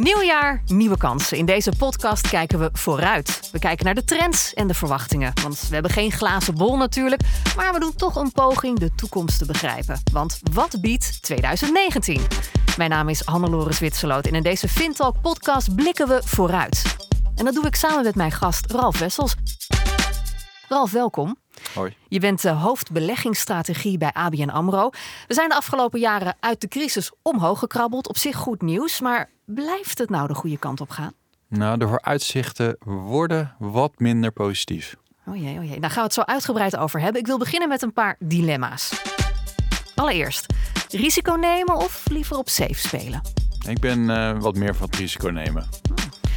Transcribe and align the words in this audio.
Nieuw 0.00 0.22
jaar, 0.22 0.62
nieuwe 0.66 0.96
kansen. 0.96 1.36
In 1.36 1.46
deze 1.46 1.72
podcast 1.78 2.28
kijken 2.28 2.58
we 2.58 2.70
vooruit. 2.72 3.48
We 3.52 3.58
kijken 3.58 3.84
naar 3.84 3.94
de 3.94 4.04
trends 4.04 4.54
en 4.54 4.66
de 4.66 4.74
verwachtingen. 4.74 5.32
Want 5.42 5.60
we 5.68 5.74
hebben 5.74 5.90
geen 5.92 6.12
glazen 6.12 6.54
bol 6.54 6.76
natuurlijk, 6.76 7.22
maar 7.56 7.72
we 7.72 7.80
doen 7.80 7.94
toch 7.94 8.16
een 8.16 8.32
poging 8.32 8.78
de 8.78 8.94
toekomst 8.94 9.38
te 9.38 9.46
begrijpen. 9.46 10.00
Want 10.12 10.40
wat 10.52 10.80
biedt 10.80 11.22
2019? 11.22 12.20
Mijn 12.76 12.90
naam 12.90 13.08
is 13.08 13.22
Hannelore 13.24 13.72
Zwitserloot 13.72 14.26
en 14.26 14.34
in 14.34 14.42
deze 14.42 14.68
Fintalk 14.68 15.20
podcast 15.20 15.74
blikken 15.74 16.08
we 16.08 16.20
vooruit. 16.24 16.96
En 17.34 17.44
dat 17.44 17.54
doe 17.54 17.66
ik 17.66 17.74
samen 17.74 18.04
met 18.04 18.14
mijn 18.14 18.32
gast 18.32 18.72
Ralf 18.72 18.98
Wessels. 18.98 19.34
Ralf, 20.68 20.90
welkom. 20.90 21.36
Hoi. 21.74 21.96
Je 22.08 22.20
bent 22.20 22.42
de 22.42 22.50
hoofdbeleggingsstrategie 22.50 23.98
bij 23.98 24.12
ABN 24.12 24.48
AMRO. 24.48 24.90
We 25.26 25.34
zijn 25.34 25.48
de 25.48 25.54
afgelopen 25.54 26.00
jaren 26.00 26.36
uit 26.40 26.60
de 26.60 26.68
crisis 26.68 27.12
omhoog 27.22 27.58
gekrabbeld. 27.58 28.08
Op 28.08 28.16
zich 28.16 28.36
goed 28.36 28.62
nieuws, 28.62 29.00
maar 29.00 29.30
blijft 29.54 29.98
het 29.98 30.10
nou 30.10 30.28
de 30.28 30.34
goede 30.34 30.58
kant 30.58 30.80
op 30.80 30.90
gaan? 30.90 31.12
Nou, 31.48 31.78
de 31.78 31.88
vooruitzichten 31.88 32.76
worden 32.84 33.54
wat 33.58 33.92
minder 33.98 34.30
positief. 34.32 34.96
Oh 35.26 35.36
jee, 35.36 35.58
oh 35.58 35.64
jee. 35.64 35.80
Daar 35.80 35.90
gaan 35.90 35.98
we 35.98 36.04
het 36.04 36.12
zo 36.12 36.20
uitgebreid 36.22 36.76
over 36.76 37.00
hebben. 37.00 37.20
Ik 37.20 37.26
wil 37.26 37.38
beginnen 37.38 37.68
met 37.68 37.82
een 37.82 37.92
paar 37.92 38.16
dilemma's. 38.18 39.02
Allereerst, 39.94 40.46
risico 40.90 41.34
nemen 41.34 41.76
of 41.76 42.02
liever 42.10 42.36
op 42.36 42.48
safe 42.48 42.74
spelen? 42.88 43.20
Ik 43.68 43.80
ben 43.80 44.10
eh, 44.10 44.38
wat 44.40 44.54
meer 44.56 44.74
van 44.74 44.86
het 44.86 44.96
risico 44.96 45.28
nemen. 45.28 45.68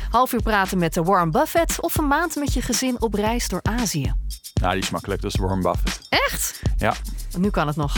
Half 0.09 0.33
uur 0.33 0.41
praten 0.41 0.77
met 0.77 0.93
de 0.93 1.03
Warren 1.03 1.31
Buffett 1.31 1.81
of 1.81 1.97
een 1.97 2.07
maand 2.07 2.35
met 2.35 2.53
je 2.53 2.61
gezin 2.61 3.01
op 3.01 3.13
reis 3.13 3.47
door 3.47 3.59
Azië? 3.63 4.13
Nou, 4.61 4.73
die 4.73 4.83
is 4.83 4.89
makkelijk. 4.89 5.21
Dat 5.21 5.33
is 5.33 5.39
Warren 5.39 5.61
Buffett. 5.61 5.99
Echt? 6.09 6.61
Ja, 6.77 6.93
Nu 7.37 7.49
kan 7.49 7.67
het 7.67 7.75
nog. 7.75 7.95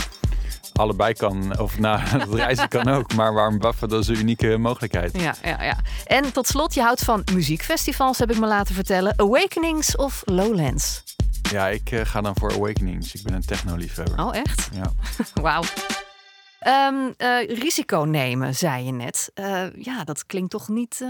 Allebei 0.77 1.13
kan. 1.13 1.59
Of 1.59 1.79
nou, 1.79 1.99
het 2.05 2.33
reizen 2.33 2.67
kan 2.67 2.87
ook. 2.87 3.13
Maar 3.13 3.33
Warren 3.33 3.59
Buffett, 3.59 3.91
dat 3.91 4.01
is 4.01 4.07
een 4.07 4.19
unieke 4.19 4.57
mogelijkheid. 4.57 5.21
Ja, 5.21 5.35
ja, 5.43 5.63
ja. 5.63 5.77
En 6.05 6.33
tot 6.33 6.47
slot, 6.47 6.73
je 6.73 6.81
houdt 6.81 7.03
van 7.03 7.23
muziekfestivals, 7.33 8.19
heb 8.19 8.31
ik 8.31 8.39
me 8.39 8.47
laten 8.47 8.75
vertellen. 8.75 9.13
Awakenings 9.17 9.95
of 9.95 10.21
Lowlands? 10.25 11.03
Ja, 11.51 11.67
ik 11.67 11.91
eh, 11.91 12.05
ga 12.05 12.21
dan 12.21 12.35
voor 12.37 12.51
Awakenings. 12.53 13.15
Ik 13.15 13.23
ben 13.23 13.33
een 13.33 13.45
techno-liefhebber. 13.45 14.25
Oh, 14.25 14.35
echt? 14.35 14.69
Ja. 14.73 14.91
Wauw. 15.41 15.63
Eh, 16.59 17.57
risico 17.59 18.03
nemen, 18.03 18.55
zei 18.55 18.85
je 18.85 18.91
net. 18.91 19.31
Eh, 19.33 19.63
ja, 19.77 20.03
dat 20.03 20.25
klinkt 20.25 20.51
toch 20.51 20.67
niet 20.67 21.05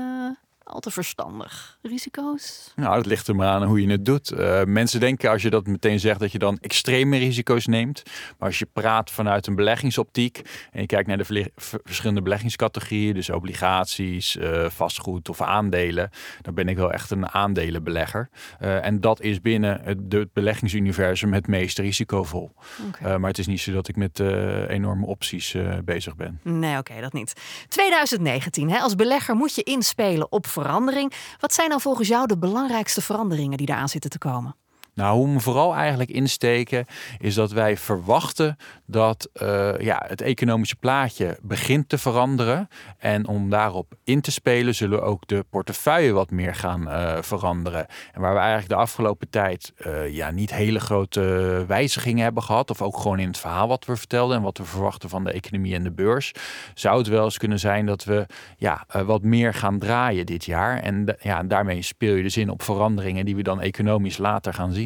al 0.66 0.80
te 0.80 0.92
verstandig. 0.92 1.78
Risico's? 1.82 2.72
Nou, 2.76 2.96
dat 2.96 3.06
ligt 3.06 3.28
er 3.28 3.36
maar 3.36 3.48
aan 3.48 3.64
hoe 3.64 3.82
je 3.82 3.92
het 3.92 4.06
doet. 4.06 4.32
Eh, 4.32 4.64
mensen 4.64 5.00
denken 5.00 5.30
als 5.30 5.42
je 5.42 5.50
dat 5.50 5.68
meteen 5.68 6.00
zegt 6.00 6.20
dat 6.20 6.32
je 6.32 6.40
dan 6.40 6.58
extreme 6.62 7.18
risico's 7.18 7.66
neemt. 7.66 8.04
Maar 8.38 8.48
als 8.48 8.60
je 8.60 8.68
praat 8.74 9.12
vanuit 9.12 9.48
een 9.48 9.56
beleggingsoptiek 9.56 10.42
en 10.72 10.82
je 10.82 10.86
kijkt 10.86 11.08
naar 11.08 11.18
de 11.18 11.52
verschillende 11.84 12.22
beleggingscategorieën, 12.22 13.14
dus 13.14 13.30
obligaties, 13.30 14.38
eh, 14.38 14.66
vastgoed 14.70 15.30
of 15.30 15.42
aandelen, 15.42 16.10
dan 16.42 16.54
ben 16.54 16.68
ik 16.68 16.78
wel 16.78 16.92
echt 16.94 17.12
een 17.12 17.30
aandelenbelegger. 17.30 18.30
Eh, 18.60 18.86
en 18.86 19.02
dat 19.02 19.22
is 19.22 19.42
binnen 19.42 19.82
het, 19.84 20.34
beleggingsuniversum 20.34 21.34
het 21.34 21.48
meest 21.48 21.78
risicovol. 21.78 22.54
Maar 23.02 23.30
het 23.30 23.38
is 23.38 23.48
niet 23.48 23.62
zo 23.62 23.72
dat 23.72 23.88
ik 23.88 23.96
met 23.96 24.20
enorme 24.68 25.06
opties 25.06 25.56
bezig 25.84 26.16
ben. 26.16 26.40
Nee, 26.44 26.78
oké, 26.78 27.02
dat 27.02 27.14
niet. 27.14 27.34
2019, 27.68 28.70
hè, 28.70 28.80
als 28.80 28.96
belegger 28.96 29.36
moet 29.36 29.56
je 29.56 29.64
inspelen 29.64 30.32
op 30.32 30.48
verandering. 30.62 31.14
Wat 31.40 31.54
zijn 31.54 31.70
nou 31.70 31.82
volgens 31.82 32.08
jou 32.08 32.28
de 32.28 32.38
belangrijkste 32.38 33.02
veranderingen 33.02 33.58
die 33.58 33.70
eraan 33.70 33.90
zitten 33.90 34.10
te 34.10 34.18
komen? 34.18 34.56
Nou, 34.96 35.18
hoe 35.18 35.34
we 35.34 35.40
vooral 35.40 35.76
eigenlijk 35.76 36.10
insteken, 36.10 36.86
is 37.20 37.36
dat 37.36 37.52
wij 37.52 37.78
verwachten 37.78 38.58
dat 38.86 39.30
eh, 39.34 39.80
ja, 39.80 40.04
het 40.08 40.22
economische 40.22 40.76
plaatje 40.76 41.38
begint 41.42 41.90
te 41.90 41.98
veranderen. 41.98 42.68
En 42.98 43.28
om 43.28 43.50
daarop 43.50 43.94
in 44.04 44.22
te 44.22 44.32
spelen, 44.32 44.76
zullen 44.76 45.00
we 45.00 45.06
ook 45.06 45.28
de 45.28 45.46
portefeuille 45.50 46.12
wat 46.12 46.32
meer 46.32 46.56
gaan 46.56 46.90
eh, 46.90 47.18
veranderen. 47.22 47.86
En 48.14 48.22
waar 48.22 48.34
we 48.34 48.40
eigenlijk 48.40 48.70
de 48.70 48.76
afgelopen 48.76 49.30
tijd 49.30 49.74
eh, 49.78 50.14
ja, 50.14 50.32
niet 50.32 50.54
hele 50.54 50.80
grote 50.80 51.22
wijzigingen 51.68 52.24
hebben 52.24 52.44
gehad, 52.44 52.70
of 52.70 52.82
ook 52.82 52.98
gewoon 52.98 53.20
in 53.20 53.28
het 53.28 53.38
verhaal 53.38 53.68
wat 53.68 53.86
we 53.86 53.96
vertelden 53.96 54.38
en 54.38 54.44
wat 54.44 54.58
we 54.58 54.64
verwachten 54.64 55.10
van 55.10 55.24
de 55.24 55.32
economie 55.32 55.76
en 55.76 55.84
de 55.84 55.92
beurs, 55.92 56.32
zou 56.74 56.98
het 56.98 57.08
wel 57.08 57.24
eens 57.24 57.38
kunnen 57.38 57.60
zijn 57.60 57.86
dat 57.86 58.04
we 58.04 58.26
ja, 58.58 58.86
wat 59.06 59.24
meer 59.24 59.54
gaan 59.54 59.80
draaien 59.80 60.26
dit 60.26 60.46
jaar. 60.46 60.80
En 60.80 61.16
ja, 61.20 61.44
daarmee 61.44 61.82
speel 61.82 62.16
je 62.16 62.24
dus 62.24 62.38
in 62.38 62.50
op 62.50 62.62
veranderingen 62.62 63.26
die 63.26 63.36
we 63.36 63.44
dan 63.44 63.62
economisch 63.62 64.18
later 64.18 64.54
gaan 64.54 64.74
zien. 64.74 64.85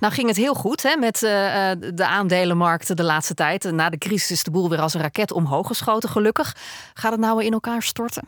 Nou 0.00 0.12
ging 0.12 0.28
het 0.28 0.36
heel 0.36 0.54
goed 0.54 0.82
hè, 0.82 0.96
met 0.96 1.22
eh, 1.22 1.70
eh, 1.70 1.78
de 1.94 2.06
aandelenmarkten 2.06 2.96
de 2.96 3.02
laatste 3.02 3.34
tijd. 3.34 3.70
Na 3.72 3.90
de 3.90 3.98
crisis 3.98 4.30
is 4.30 4.42
de 4.42 4.50
boel 4.50 4.68
weer 4.68 4.80
als 4.80 4.94
een 4.94 5.00
raket 5.00 5.32
omhoog 5.32 5.66
geschoten, 5.66 6.08
gelukkig. 6.08 6.56
Gaat 6.94 7.12
het 7.12 7.20
nou 7.20 7.36
weer 7.36 7.46
in 7.46 7.52
elkaar 7.52 7.82
storten? 7.82 8.22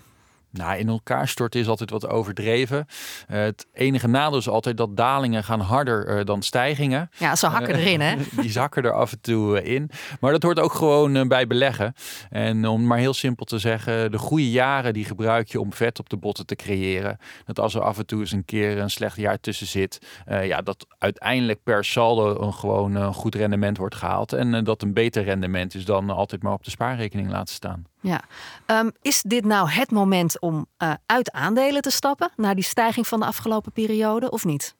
Nou, 0.54 0.78
in 0.78 0.88
elkaar 0.88 1.28
storten 1.28 1.60
is 1.60 1.68
altijd 1.68 1.90
wat 1.90 2.08
overdreven. 2.08 2.86
Eh, 3.26 3.38
het 3.40 3.66
enige 3.72 4.08
nadeel 4.08 4.38
is 4.38 4.48
altijd 4.48 4.76
dat 4.76 4.96
dalingen 4.96 5.44
gaan 5.44 5.60
harder 5.60 6.06
eh, 6.06 6.24
dan 6.24 6.42
stijgingen. 6.42 7.10
Ja, 7.18 7.36
ze 7.36 7.46
hakken 7.46 7.74
erin 7.74 8.00
hè. 8.00 8.16
Die 8.40 8.50
zakken 8.50 8.82
er 8.82 8.92
af 8.92 9.12
en 9.12 9.20
toe 9.20 9.60
eh, 9.60 9.74
in. 9.74 9.90
Maar 10.20 10.32
dat 10.32 10.42
hoort 10.42 10.60
ook 10.60 10.72
gewoon 10.72 11.16
eh, 11.16 11.26
bij 11.26 11.46
beleggen. 11.46 11.94
En 12.30 12.66
om 12.66 12.86
maar 12.86 12.98
heel 12.98 13.14
simpel 13.14 13.44
te 13.44 13.58
zeggen, 13.58 14.10
de 14.10 14.18
goede 14.18 14.50
jaren 14.50 14.92
die 14.92 15.04
gebruik 15.04 15.48
je 15.48 15.60
om 15.60 15.72
vet 15.72 15.98
op 15.98 16.08
de 16.08 16.16
botten 16.16 16.46
te 16.46 16.56
creëren. 16.56 17.18
Dat 17.44 17.60
als 17.60 17.74
er 17.74 17.82
af 17.82 17.98
en 17.98 18.06
toe 18.06 18.20
eens 18.20 18.32
een 18.32 18.44
keer 18.44 18.78
een 18.78 18.90
slecht 18.90 19.16
jaar 19.16 19.40
tussen 19.40 19.66
zit, 19.66 19.98
eh, 20.24 20.46
ja, 20.46 20.60
dat 20.60 20.86
uiteindelijk 20.98 21.62
per 21.62 21.84
saldo 21.84 22.40
een 22.40 22.54
gewoon 22.54 22.94
een 22.94 23.14
goed 23.14 23.34
rendement 23.34 23.76
wordt 23.76 23.94
gehaald. 23.94 24.32
En 24.32 24.54
eh, 24.54 24.64
dat 24.64 24.82
een 24.82 24.92
beter 24.92 25.24
rendement 25.24 25.74
is 25.74 25.84
dan 25.84 26.10
altijd 26.10 26.42
maar 26.42 26.52
op 26.52 26.64
de 26.64 26.70
spaarrekening 26.70 27.30
laten 27.30 27.54
staan. 27.54 27.86
Ja. 28.04 28.20
Ehm, 28.66 28.90
is 29.02 29.22
dit 29.22 29.44
nou 29.44 29.70
het 29.70 29.90
moment 29.90 30.40
om 30.40 30.66
eh, 30.76 30.92
uit 31.06 31.32
aandelen 31.32 31.82
te 31.82 31.90
stappen 31.90 32.30
na 32.36 32.54
die 32.54 32.64
stijging 32.64 33.06
van 33.06 33.20
de 33.20 33.26
afgelopen 33.26 33.72
periode 33.72 34.30
of 34.30 34.44
niet? 34.44 34.76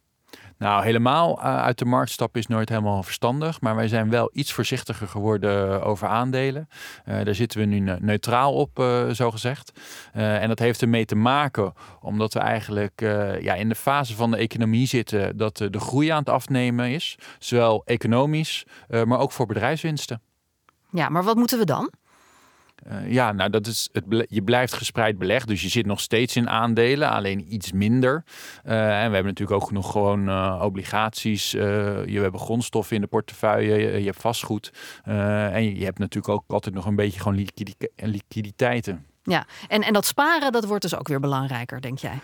Nou, 0.59 0.85
helemaal 0.85 1.39
eh, 1.39 1.63
uit 1.63 1.79
de 1.79 1.85
markt 1.85 2.11
stappen 2.11 2.41
is 2.41 2.47
nooit 2.47 2.69
helemaal 2.69 3.03
verstandig. 3.03 3.61
Maar 3.61 3.77
wij 3.77 3.89
zijn 3.89 4.11
wel 4.11 4.31
iets 4.33 4.53
voorzichtiger 4.53 5.09
geworden 5.09 5.83
over 5.83 6.09
aandelen. 6.09 6.69
Eh, 7.05 7.25
daar 7.25 7.35
zitten 7.35 7.61
we 7.61 7.65
nu 7.65 7.79
ne- 7.79 7.99
neutraal 8.01 8.55
op, 8.55 8.79
eh 8.79 9.11
zo 9.11 9.31
gezegd. 9.31 9.73
En 10.13 10.49
dat 10.49 10.59
heeft 10.59 10.83
ermee 10.83 11.05
te 11.05 11.17
maken 11.17 11.73
omdat 12.01 12.35
we 12.35 12.41
eigenlijk 12.41 13.01
ja, 13.41 13.55
in 13.55 13.69
de 13.69 13.75
fase 13.75 14.15
van 14.15 14.31
de 14.31 14.37
economie 14.37 14.87
zitten 14.87 15.37
dat 15.37 15.57
de 15.57 15.81
groei 15.81 16.09
aan 16.09 16.19
het 16.19 16.29
afnemen 16.29 16.91
is. 16.91 17.19
Zowel 17.39 17.83
economisch, 17.85 18.67
maar 19.05 19.19
ook 19.19 19.33
voor 19.33 19.47
bedrijfswinsten. 19.47 20.21
Ja, 20.91 21.09
maar 21.09 21.25
wat 21.25 21.37
moeten 21.37 21.59
we 21.59 21.65
dan? 21.65 21.91
Eh, 22.75 23.13
ja, 23.13 23.33
nou 23.33 23.51
dat 23.51 23.67
is 23.67 23.89
het, 23.93 24.27
je 24.29 24.43
blijft 24.43 24.73
gespreid 24.73 25.19
belegd, 25.19 25.49
dus 25.49 25.63
je 25.63 25.69
zit 25.69 25.87
nog 25.87 26.01
steeds 26.01 26.37
in 26.37 26.49
aandelen, 26.49 27.11
alleen 27.11 27.55
iets 27.55 27.73
minder. 27.73 28.25
Eh, 28.65 29.03
en 29.03 29.09
we 29.09 29.15
hebben 29.15 29.25
natuurlijk 29.25 29.63
ook 29.63 29.71
nog 29.73 29.91
gewoon 29.93 30.29
eh, 30.29 30.61
obligaties, 30.63 31.51
je 31.51 32.19
hebt 32.23 32.41
grondstoffen 32.41 32.97
in 32.97 33.03
de 33.03 33.09
portefeuille, 33.09 33.75
je, 33.75 33.99
je 33.99 34.05
hebt 34.05 34.21
vastgoed. 34.21 34.73
En 35.05 35.65
je, 35.65 35.79
je 35.79 35.85
hebt 35.85 35.99
natuurlijk 35.99 36.35
ook 36.35 36.45
altijd 36.47 36.75
nog 36.75 36.87
een 36.87 36.97
beetje 36.97 37.21
gewoon 37.21 37.37
liquidi- 37.37 37.89
liquiditeiten. 37.97 39.07
Ja, 39.23 39.47
en, 39.69 39.83
en 39.83 39.93
dat 39.93 40.07
sparen, 40.07 40.53
dat 40.53 40.65
wordt 40.65 40.83
dus 40.83 40.97
ook 40.97 41.09
weer 41.09 41.21
belangrijker, 41.21 41.81
denk 41.81 41.99
jij? 41.99 42.19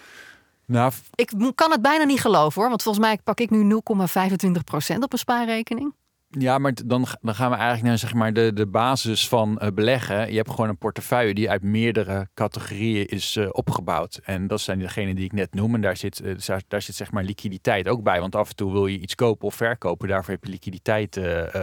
Nou, 0.67 0.93
Ik 1.15 1.33
kan 1.55 1.71
het 1.71 1.83
bijna 1.83 2.05
niet 2.05 2.21
geloven 2.21 2.61
hoor, 2.61 2.71
want 2.71 2.83
volgens 2.83 3.05
mij 3.05 3.19
pak 3.25 3.41
ik 3.41 3.51
nu 3.51 3.63
0,25% 3.63 4.97
op 4.99 5.13
een 5.13 5.19
spaarrekening. 5.19 5.95
Ja, 6.39 6.59
maar 6.59 6.73
dan, 6.87 7.07
dan 7.21 7.35
gaan 7.35 7.51
we 7.51 7.57
eigenlijk 7.57 7.87
naar 7.87 7.99
zeg 7.99 8.15
maar, 8.15 8.33
de, 8.33 8.53
de 8.53 8.67
basis 8.67 9.29
van 9.29 9.59
eh, 9.59 9.69
beleggen. 9.75 10.31
Je 10.31 10.37
hebt 10.37 10.51
gewoon 10.51 10.69
een 10.69 10.79
portefeuille 10.79 11.35
die 11.35 11.51
uit 11.51 11.63
meerdere 11.63 12.29
categorieën 12.35 13.07
is 13.07 13.37
eh, 13.37 13.49
opgebouwd. 13.51 14.21
En 14.25 14.47
dat 14.47 14.61
zijn 14.61 14.79
degenen 14.79 15.15
die 15.15 15.25
ik 15.25 15.33
net 15.33 15.55
noem. 15.55 15.75
En 15.75 15.81
daar 15.81 15.97
zit, 15.97 16.21
eh, 16.21 16.35
daar, 16.47 16.63
daar 16.69 16.83
zit 16.83 16.95
zeg 16.95 17.13
maar 17.13 17.25
liquiditeit 17.25 17.89
ook 17.89 18.03
bij. 18.03 18.21
Want 18.21 18.37
af 18.37 18.49
en 18.49 18.57
toe 18.57 18.73
wil 18.73 18.87
je 18.87 18.99
iets 18.99 19.15
kopen 19.15 19.47
of 19.47 19.55
verkopen. 19.55 20.09
Daarvoor 20.09 20.35
heb 20.35 20.45
je 20.45 20.51
liquiditeit 20.51 21.21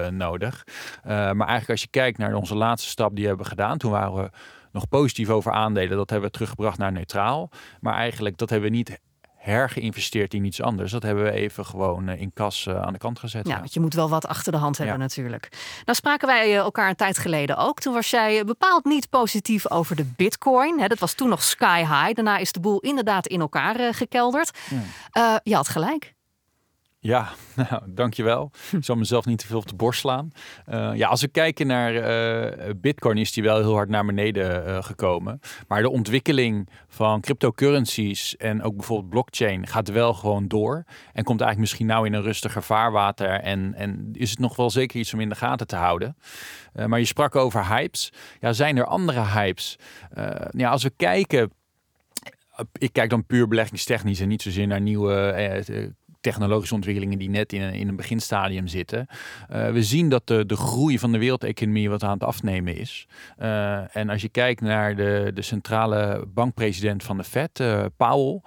nodig. 0.10 0.64
Maar 1.04 1.26
eigenlijk 1.26 1.70
als 1.70 1.82
je 1.82 1.88
kijkt 1.90 2.18
naar 2.18 2.34
onze 2.34 2.56
laatste 2.56 2.90
stap 2.90 3.10
die 3.10 3.22
we 3.22 3.28
hebben 3.28 3.46
gedaan. 3.46 3.78
Toen 3.78 3.92
waren 3.92 4.24
we 4.24 4.30
nog 4.72 4.88
positief 4.88 5.30
over 5.30 5.52
aandelen. 5.52 5.98
Dat 5.98 6.10
hebben 6.10 6.28
we 6.28 6.36
teruggebracht 6.36 6.78
naar 6.78 6.92
neutraal. 6.92 7.50
Maar 7.80 7.94
eigenlijk 7.94 8.38
dat 8.38 8.50
hebben 8.50 8.70
we 8.70 8.76
niet 8.76 9.00
hergeïnvesteerd 9.48 10.34
in 10.34 10.46
iets 10.46 10.62
anders. 10.62 10.92
Dat 10.92 11.04
hebben 11.04 11.24
we 11.24 11.32
even 11.32 11.66
gewoon 11.66 12.08
eh, 12.08 12.22
in 12.22 12.32
kas 12.34 12.68
eh, 12.68 12.82
aan 12.82 12.94
de 12.94 13.00
kant 13.00 13.20
gezet. 13.20 13.48
Ja, 13.48 13.54
ja. 13.54 13.60
want 13.60 13.74
je 13.74 13.80
moet 13.80 13.94
wel 13.94 14.10
wat 14.10 14.28
achter 14.28 14.52
de 14.52 14.58
hand 14.58 14.78
hebben 14.78 14.96
Ja. 14.96 15.02
natuurlijk. 15.02 15.48
Nou 15.86 15.98
spraken 15.98 16.28
wij 16.28 16.44
eh, 16.52 16.56
elkaar 16.56 16.90
een 16.90 16.96
tijd 16.96 17.18
geleden 17.18 17.58
ook. 17.58 17.80
Toen 17.80 17.94
was 17.94 18.10
jij 18.10 18.44
bepaald 18.46 18.86
niet 18.86 19.10
positief 19.10 19.70
over 19.72 19.96
de 19.96 20.06
bitcoin. 20.16 20.88
Dat 20.88 21.00
was 21.00 21.14
toen 21.14 21.30
nog 21.30 21.44
sky 21.44 21.80
high. 21.80 22.14
Daarna 22.14 22.38
is 22.38 22.52
de 22.52 22.60
boel 22.60 22.80
inderdaad 22.80 23.28
in 23.28 23.40
elkaar 23.40 23.94
gekelderd. 23.94 24.52
Eh, 25.12 25.36
je 25.44 25.56
had 25.56 25.68
gelijk. 25.68 26.16
Ja, 27.00 27.30
nou, 27.70 27.82
dankjewel. 27.88 28.52
Ik 28.72 28.84
zal 28.84 28.96
mezelf 28.96 29.26
niet 29.26 29.40
te 29.40 29.48
veel 29.48 29.58
op 29.58 29.68
de 29.68 29.76
borst 29.76 30.00
slaan. 30.00 30.32
Eh, 30.66 30.92
ja, 30.94 31.08
als 31.08 31.22
we 31.22 31.28
kijken 31.28 31.68
naar 31.68 31.96
eh, 31.96 32.70
Bitcoin, 32.76 33.18
is 33.18 33.32
die 33.32 33.44
wel 33.44 33.58
heel 33.58 33.74
hard 33.74 33.90
naar 33.90 34.06
beneden 34.06 34.66
eh, 34.66 34.84
gekomen. 34.84 35.40
Maar 35.68 35.82
de 35.82 35.90
ontwikkeling 35.90 36.70
van 36.88 37.22
cryptocurrencies 37.22 38.38
en 38.38 38.64
ook 38.64 38.76
bijvoorbeeld 38.76 39.10
blockchain 39.10 39.68
gaat 39.68 39.90
wel 39.90 40.14
gewoon 40.14 40.48
door. 40.48 40.84
En 41.14 41.24
komt 41.24 41.42
eigenlijk 41.42 41.60
misschien 41.60 41.88
nou 41.88 42.06
in 42.06 42.14
een 42.14 42.22
rustiger 42.22 42.64
vaarwater. 42.64 43.30
En, 43.30 43.74
en 43.74 44.10
is 44.14 44.30
het 44.30 44.40
nog 44.40 44.56
wel 44.56 44.70
zeker 44.70 45.00
iets 45.00 45.14
om 45.14 45.20
in 45.20 45.30
de 45.30 45.36
gaten 45.36 45.68
te 45.68 45.76
houden. 45.76 46.18
Maar 46.86 47.00
je 47.00 47.06
sprak 47.06 47.36
over 47.36 47.68
hypes. 47.68 48.14
Ja, 48.40 48.54
zijn 48.54 48.78
er 48.78 48.86
andere 48.86 49.22
hypes? 49.22 49.76
Ja, 50.50 50.70
als 50.70 50.84
we 50.84 50.92
kijken 50.96 51.52
ik 52.78 52.94
kijk 52.94 53.10
dan 53.10 53.26
puur 53.26 53.48
beleggingstechnisch 53.48 54.20
en 54.20 54.28
niet 54.28 54.42
zozeer 54.42 54.68
naar 54.68 54.82
nieuwe 54.82 55.34
technologische 56.28 56.76
ontwikkelingen 56.76 57.18
die 57.18 57.30
net 57.30 57.54
in 57.54 57.62
een, 57.62 57.74
in 57.74 57.88
een 57.88 57.96
beginstadium 57.96 58.68
zitten. 58.68 59.08
Uh, 59.54 59.70
we 59.70 59.84
zien 59.84 60.10
dat 60.10 60.28
de, 60.28 60.46
de 60.46 60.56
groei 60.56 61.00
van 61.00 61.12
de 61.12 61.18
wereldeconomie 61.18 61.90
wat 61.90 62.04
aan 62.04 62.12
het 62.12 62.24
afnemen 62.24 62.78
is. 62.78 63.08
Uh, 63.40 63.96
en 63.96 64.10
als 64.10 64.22
je 64.22 64.30
kijkt 64.30 64.62
naar 64.62 64.96
de, 64.96 65.32
de 65.34 65.42
centrale 65.42 66.26
bankpresident 66.34 67.04
van 67.04 67.18
de 67.18 67.24
Fed, 67.24 67.60
uh, 67.60 67.86
Powell, 67.98 68.42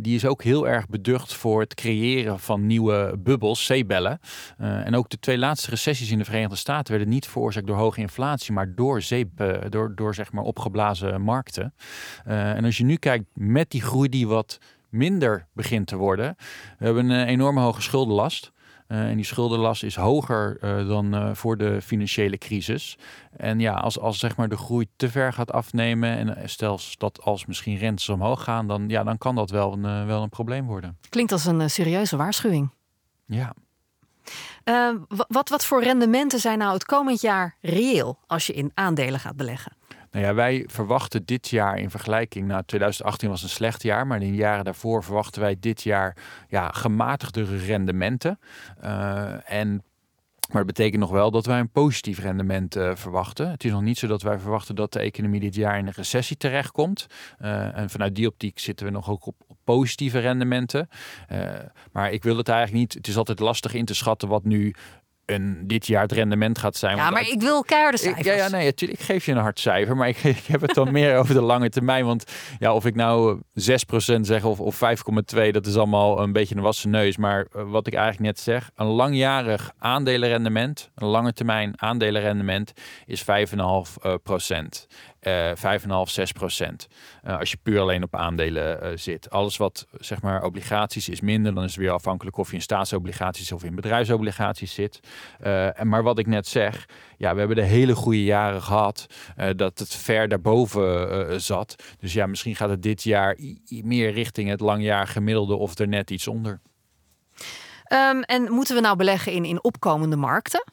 die 0.00 0.14
is 0.14 0.24
ook 0.24 0.42
heel 0.42 0.68
erg 0.68 0.88
beducht 0.88 1.34
voor 1.34 1.60
het 1.60 1.74
creëren 1.74 2.40
van 2.40 2.66
nieuwe 2.66 3.14
bubbels, 3.18 3.64
zeebellen. 3.64 4.20
en 4.58 4.94
ook 4.94 5.08
de 5.08 5.18
twee 5.18 5.38
laatste 5.38 5.70
recessies 5.70 6.10
in 6.10 6.18
de 6.18 6.24
Verenigde 6.24 6.56
Staten 6.56 6.92
werden 6.92 7.12
niet 7.12 7.26
veroorzaakt 7.26 7.66
door 7.66 7.76
hoge 7.76 8.00
inflatie, 8.00 8.52
maar 8.52 8.74
door, 8.74 9.02
zeep, 9.02 9.30
door, 9.68 9.94
door 9.94 10.14
zeg 10.14 10.32
maar 10.32 10.44
opgeblazen 10.44 11.20
markten. 11.20 11.74
en 12.24 12.64
als 12.64 12.76
je 12.76 12.84
nu 12.84 12.96
kijkt 12.96 13.24
met 13.34 13.70
die 13.70 13.82
groei 13.82 14.08
die 14.08 14.28
wat 14.28 14.58
minder 14.92 15.46
begint 15.52 15.86
te 15.86 15.96
worden. 15.96 16.36
We 16.78 16.84
hebben 16.84 17.10
een 17.10 17.26
enorme 17.26 17.60
hoge 17.60 17.82
schuldenlast. 17.82 18.52
Uh, 18.88 19.08
en 19.08 19.16
die 19.16 19.24
schuldenlast 19.24 19.82
is 19.82 19.96
hoger 19.96 20.58
uh, 20.60 20.88
dan 20.88 21.14
uh, 21.14 21.34
voor 21.34 21.56
de 21.56 21.82
financiële 21.82 22.38
crisis. 22.38 22.98
En 23.36 23.60
ja, 23.60 23.74
als, 23.74 23.98
als 23.98 24.18
zeg 24.18 24.36
maar 24.36 24.48
de 24.48 24.56
groei 24.56 24.86
te 24.96 25.10
ver 25.10 25.32
gaat 25.32 25.52
afnemen 25.52 26.36
en 26.36 26.48
stel 26.48 26.80
dat 26.98 27.22
als 27.22 27.46
misschien 27.46 27.76
rentes 27.76 28.08
omhoog 28.08 28.44
gaan, 28.44 28.68
dan, 28.68 28.88
ja, 28.88 29.04
dan 29.04 29.18
kan 29.18 29.34
dat 29.34 29.50
wel 29.50 29.72
een, 29.72 30.06
wel 30.06 30.22
een 30.22 30.28
probleem 30.28 30.66
worden. 30.66 30.98
Klinkt 31.08 31.32
als 31.32 31.44
een 31.44 31.70
serieuze 31.70 32.16
waarschuwing. 32.16 32.70
Ja. 33.26 33.54
wat, 35.28 35.48
wat 35.48 35.64
voor 35.64 35.82
rendementen 35.82 36.38
zijn 36.38 36.58
nou 36.58 36.72
het 36.72 36.84
komend 36.84 37.20
jaar 37.20 37.56
reëel 37.60 38.18
als 38.26 38.46
je 38.46 38.52
in 38.52 38.70
aandelen 38.74 39.20
gaat 39.20 39.36
beleggen? 39.36 39.72
Nou 40.12 40.24
ja, 40.24 40.34
wij 40.34 40.64
verwachten 40.66 41.24
dit 41.24 41.48
jaar 41.48 41.78
in 41.78 41.90
vergelijking, 41.90 42.46
nou 42.46 42.62
2018 42.66 43.28
was 43.28 43.42
een 43.42 43.48
slecht 43.48 43.82
jaar, 43.82 44.06
maar 44.06 44.22
in 44.22 44.30
de 44.30 44.36
jaren 44.36 44.64
daarvoor 44.64 45.04
verwachten 45.04 45.40
wij 45.40 45.56
dit 45.60 45.82
jaar 45.82 46.16
ja, 46.48 46.68
gematigdere 46.68 47.56
rendementen. 47.56 48.38
Uh, 48.84 49.52
en 49.52 49.82
maar 50.48 50.64
het 50.64 50.74
betekent 50.74 51.00
nog 51.00 51.10
wel 51.10 51.30
dat 51.30 51.46
wij 51.46 51.58
een 51.58 51.70
positief 51.70 52.18
rendement 52.18 52.76
uh, 52.76 52.94
verwachten. 52.94 53.50
Het 53.50 53.64
is 53.64 53.70
nog 53.70 53.82
niet 53.82 53.98
zo 53.98 54.06
dat 54.06 54.22
wij 54.22 54.38
verwachten 54.38 54.74
dat 54.74 54.92
de 54.92 54.98
economie 54.98 55.40
dit 55.40 55.54
jaar 55.54 55.78
in 55.78 55.86
een 55.86 55.92
recessie 55.96 56.36
terechtkomt. 56.36 57.06
Uh, 57.42 57.78
en 57.78 57.90
vanuit 57.90 58.14
die 58.14 58.26
optiek 58.26 58.58
zitten 58.58 58.86
we 58.86 58.92
nog 58.92 59.10
ook 59.10 59.26
op, 59.26 59.36
positieve 59.64 60.18
rendementen. 60.18 60.88
Maar 61.92 62.12
ik 62.12 62.22
wil 62.22 62.36
het 62.36 62.48
eigenlijk 62.48 62.78
niet. 62.78 62.94
Het 62.94 63.08
is 63.08 63.16
altijd 63.16 63.38
lastig 63.38 63.74
in 63.74 63.84
te 63.84 63.94
schatten 63.94 64.28
wat 64.28 64.44
nu 64.44 64.74
en 65.24 65.66
dit 65.66 65.86
jaar 65.86 66.02
het 66.02 66.12
rendement 66.12 66.58
gaat 66.58 66.76
zijn. 66.76 66.96
Ja, 66.96 67.10
maar 67.10 67.28
ik 67.28 67.40
wil 67.40 67.62
keiharde 67.62 67.98
cijfers. 67.98 68.26
ja, 68.26 68.32
ja, 68.32 68.48
nee, 68.48 68.64
natuurlijk. 68.64 69.00
Ik 69.00 69.06
geef 69.06 69.26
je 69.26 69.32
een 69.32 69.38
hard 69.38 69.60
cijfer, 69.60 69.96
maar 69.96 70.08
ik, 70.08 70.24
ik 70.42 70.46
heb 70.46 70.60
het 70.60 70.74
dan 70.74 70.92
meer 70.92 71.16
over 71.16 71.34
de 71.34 71.40
lange 71.40 71.68
termijn. 71.68 72.04
Want 72.04 72.24
ja, 72.58 72.74
of 72.74 72.86
ik 72.86 72.94
nou 72.94 73.38
6% 73.38 73.40
zeg 74.20 74.44
of, 74.44 74.60
of 74.60 74.80
5,2, 75.36 75.50
dat 75.50 75.66
is 75.66 75.76
allemaal 75.76 76.20
een 76.22 76.32
beetje 76.32 76.56
een 76.56 76.62
wassen 76.62 76.90
neus. 76.90 77.16
Maar 77.16 77.46
eh, 77.52 77.62
wat 77.70 77.86
ik 77.86 77.94
eigenlijk 77.94 78.24
net 78.24 78.40
zeg, 78.40 78.70
een 78.74 78.86
langjarig 78.86 79.72
aandelenrendement, 79.78 80.90
een 80.94 81.06
lange 81.06 81.32
termijn 81.32 81.72
aandelenrendement 81.76 82.72
is 83.06 83.24
5,5%. 83.24 83.26
Uh, 85.26 85.50
uh, 85.50 85.56
5,5, 86.06 86.10
6 86.10 86.32
procent. 86.32 86.88
Uh, 87.26 87.38
als 87.38 87.50
je 87.50 87.56
puur 87.62 87.80
alleen 87.80 88.02
op 88.02 88.16
aandelen 88.16 88.78
uh, 88.82 88.90
zit. 88.94 89.30
Alles 89.30 89.56
wat 89.56 89.86
zeg 89.98 90.22
maar 90.22 90.44
obligaties 90.44 91.08
is 91.08 91.20
minder, 91.20 91.54
dan 91.54 91.64
is 91.64 91.70
het 91.70 91.80
weer 91.80 91.90
afhankelijk 91.90 92.36
of 92.36 92.48
je 92.48 92.54
in 92.54 92.62
staatsobligaties 92.62 93.52
of 93.52 93.64
in 93.64 93.74
bedrijfsobligaties 93.74 94.74
zit. 94.74 95.00
En 95.74 95.88
maar 95.88 96.02
wat 96.02 96.18
ik 96.18 96.26
net 96.26 96.46
zeg, 96.46 96.88
ja, 97.16 97.32
we 97.32 97.38
hebben 97.38 97.56
de 97.56 97.62
hele 97.62 97.94
goede 97.94 98.24
jaren 98.24 98.62
gehad 98.62 99.06
dat 99.56 99.78
het 99.78 99.94
ver 99.94 100.28
daarboven 100.28 101.40
zat. 101.40 101.74
Dus 101.98 102.12
ja, 102.12 102.26
misschien 102.26 102.56
gaat 102.56 102.68
het 102.68 102.82
dit 102.82 103.02
jaar 103.02 103.38
meer 103.66 104.12
richting 104.12 104.48
het 104.48 104.60
langjaar 104.60 105.06
gemiddelde 105.06 105.54
of 105.54 105.78
er 105.78 105.88
net 105.88 106.10
iets 106.10 106.28
onder. 106.28 106.60
Um, 107.92 108.22
en 108.22 108.52
moeten 108.52 108.74
we 108.74 108.80
nou 108.80 108.96
beleggen 108.96 109.32
in, 109.32 109.44
in 109.44 109.64
opkomende 109.64 110.16
markten? 110.16 110.64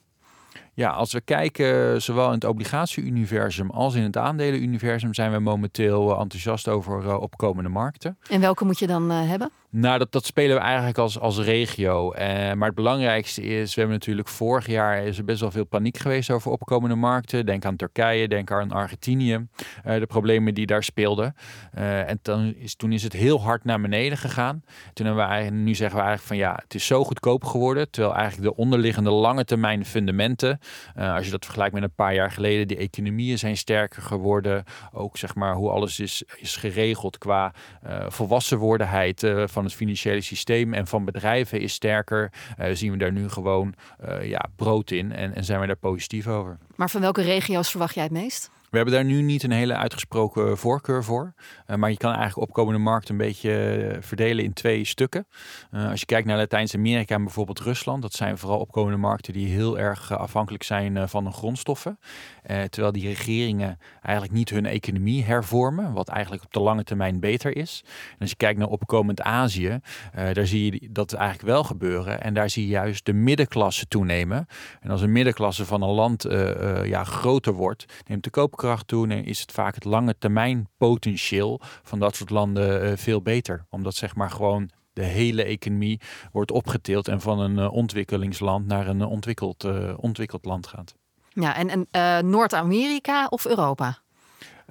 Ja, 0.80 0.90
als 0.90 1.14
we 1.14 1.22
kijken 1.22 2.02
zowel 2.02 2.28
in 2.28 2.34
het 2.34 2.46
obligatie-universum 2.46 3.70
als 3.70 3.96
in 3.96 4.04
het 4.04 4.18
aandelen-universum 4.18 5.14
zijn 5.14 5.32
we 5.32 5.40
momenteel 5.40 6.20
enthousiast 6.20 6.68
over 6.68 7.04
uh, 7.04 7.22
opkomende 7.22 7.70
markten. 7.70 8.18
En 8.30 8.42
welke 8.42 8.66
moet 8.66 8.80
je 8.80 8.88
dan 8.88 9.10
hebben? 9.10 9.52
Nou, 9.72 9.98
dat, 10.00 10.12
dat 10.12 10.26
spelen 10.26 10.56
we 10.56 10.62
eigenlijk 10.62 10.98
als, 10.98 11.20
als 11.20 11.40
regio. 11.40 12.14
Uh, 12.14 12.20
maar 12.54 12.68
het 12.68 12.76
belangrijkste 12.76 13.42
is, 13.42 13.74
we 13.74 13.80
hebben 13.80 13.98
natuurlijk 14.00 14.28
vorig 14.28 14.68
jaar 14.68 15.04
is 15.04 15.18
er 15.18 15.24
best 15.24 15.40
wel 15.40 15.52
veel 15.52 15.66
paniek 15.66 15.98
geweest 15.98 16.32
over 16.32 16.52
opkomende 16.52 16.96
markten. 16.96 17.46
Denk 17.46 17.66
aan 17.66 17.76
Turkije, 17.76 18.28
denk 18.28 18.52
aan 18.52 18.72
Argentinië. 18.72 19.48
de 19.84 20.06
problemen 20.08 20.54
die 20.54 20.66
daar 20.66 20.84
speelden. 20.84 21.36
en 21.72 22.20
dan 22.22 22.54
is, 22.56 22.76
toen 22.76 22.92
is 22.92 23.04
het 23.04 23.14
heel 23.14 23.42
hard 23.42 23.64
naar 23.64 23.82
beneden 23.82 24.18
gegaan. 24.18 24.64
Toen 24.94 25.06
hebben 25.06 25.24
we 25.24 25.30
eigenlijk, 25.32 25.64
nu 25.64 25.76
zeggen 25.76 25.98
we 25.98 26.04
eigenlijk 26.04 26.28
van 26.28 26.50
ja, 26.50 26.60
het 26.64 26.74
is 26.74 26.86
zo 26.86 27.04
goedkoop 27.04 27.44
geworden. 27.44 27.92
Terwijl 27.92 28.16
eigenlijk 28.16 28.50
de 28.50 28.62
onderliggende 28.62 29.12
lange 29.12 29.46
termijn 29.46 29.86
fundamenten 29.86 30.60
als 30.96 31.26
je 31.26 31.32
dat 31.32 31.46
vergelijkt 31.46 31.74
met 31.74 31.84
een 31.84 31.96
paar 31.96 32.14
jaar 32.14 32.32
geleden, 32.32 32.68
die 32.68 32.78
economieën 32.78 33.38
zijn 33.38 33.58
sterker 33.58 34.02
geworden. 34.02 34.64
Ook 34.92 35.18
zeg 35.18 35.36
maar 35.36 35.54
hoe 35.54 35.70
alles 35.70 36.00
is, 36.00 36.24
is 36.36 36.56
geregeld 36.56 37.18
qua 37.18 37.54
volwassenwordenheid 38.08 39.24
uh, 39.24 39.44
van 39.60 39.68
het 39.68 39.78
financiële 39.78 40.22
systeem 40.22 40.74
en 40.74 40.88
van 40.88 41.06
bedrijven 41.06 41.62
is 41.62 41.74
sterker. 41.74 42.32
zien 42.74 42.92
we 42.92 42.98
daar 42.98 43.12
nu 43.12 43.30
gewoon 43.30 43.74
ja, 44.22 44.46
brood 44.56 44.92
in 44.92 45.12
en, 45.12 45.36
en 45.36 45.44
zijn 45.44 45.60
we 45.60 45.68
daar 45.68 45.76
positief 45.76 46.28
over. 46.28 46.58
Maar 46.76 46.90
van 46.90 47.02
welke 47.02 47.22
regio's 47.22 47.70
verwacht 47.70 47.94
jij 47.94 48.04
het 48.04 48.12
meest? 48.12 48.52
We 48.70 48.76
hebben 48.78 48.94
daar 48.94 49.06
nu 49.06 49.22
niet 49.22 49.44
een 49.44 49.52
hele 49.52 49.76
uitgesproken 49.76 50.58
voorkeur 50.58 51.04
voor. 51.04 51.34
Uh, 51.68 51.76
maar 51.76 51.90
je 51.90 51.98
kan 51.98 52.14
eigenlijk 52.14 52.50
opkomende 52.50 52.80
markt 52.80 53.10
een 53.10 53.18
beetje 53.18 53.52
eh, 53.52 53.98
verdelen 54.02 54.44
in 54.44 54.54
twee 54.54 54.86
stukken. 54.86 55.28
Uh, 55.72 55.90
als 55.90 56.00
je 56.00 56.06
kijkt 56.06 56.28
naar 56.28 56.38
Latijns-Amerika 56.38 57.16
en 57.16 57.24
bijvoorbeeld 57.24 57.60
Rusland, 57.60 58.02
dat 58.02 58.14
zijn 58.14 58.38
vooral 58.38 58.60
opkomende 58.60 58.98
markten 58.98 59.34
die 59.34 59.48
heel 59.48 59.80
erg 59.80 60.18
afhankelijk 60.18 60.64
zijn 60.64 61.10
van 61.10 61.24
de 61.24 61.32
grondstoffen. 61.32 62.00
terwijl 62.44 62.92
die 62.92 63.08
regeringen 63.08 63.78
eigenlijk 64.02 64.34
niet 64.34 64.50
hun 64.50 64.66
economie 64.66 65.24
hervormen, 65.24 65.94
wat 65.94 66.08
eigenlijk 66.08 66.44
op 66.44 66.54
de 66.54 66.60
lange 66.60 66.84
termijn 66.84 67.20
beter 67.20 67.56
is. 67.56 67.84
En 68.12 68.20
als 68.20 68.30
je 68.30 68.36
kijkt 68.36 68.60
naar 68.60 68.68
opkomend 68.68 69.22
Azië, 69.22 69.80
daar 70.34 70.48
zie 70.48 70.74
je 70.74 70.90
dat 70.92 71.14
eigenlijk 71.14 71.48
wel 71.48 71.64
gebeuren. 71.64 72.22
En 72.22 72.34
daar 72.34 72.50
zie 72.50 72.64
je 72.64 72.70
juist 72.70 73.06
de 73.06 73.14
middenklasse 73.14 73.88
toenemen. 73.88 74.48
En 74.80 74.90
als 74.90 75.02
een 75.02 75.12
middenklasse 75.12 75.66
van 75.66 75.82
een 75.82 75.90
land 75.90 76.26
ja, 76.84 77.04
groter 77.04 77.54
wordt, 77.54 77.86
neemt 78.08 78.24
de 78.24 78.30
koop 78.30 78.58
koopkracht 78.60 78.88
toe, 78.88 79.24
is 79.24 79.40
het 79.40 79.52
vaak 79.52 79.76
het 79.76 79.84
lange 79.84 80.16
termijn 80.18 80.68
potentieel 80.78 81.60
van 81.84 82.00
dat 82.00 82.16
soort 82.16 82.30
landen 82.30 82.84
uh, 82.84 82.98
veel 82.98 83.22
beter. 83.22 83.66
Omdat 83.70 83.96
zeg 83.96 84.16
maar 84.16 84.30
gewoon 84.30 84.70
de 84.94 85.04
hele 85.04 85.44
economie 85.44 86.00
wordt 86.32 86.52
opgetild 86.52 87.08
en 87.08 87.22
van 87.22 87.40
een 87.40 87.58
uh, 87.58 87.74
ontwikkelingsland 87.74 88.68
naar 88.68 88.88
een 88.88 89.04
ontwikkeld, 89.04 89.64
uh, 89.64 89.94
ontwikkeld 89.98 90.46
land 90.46 90.68
gaat. 90.68 90.96
Ja, 91.30 91.56
en, 91.56 91.88
en 91.92 92.30
Noord-Amerika 92.30 93.28
of 93.28 93.46
Europa? 93.46 93.98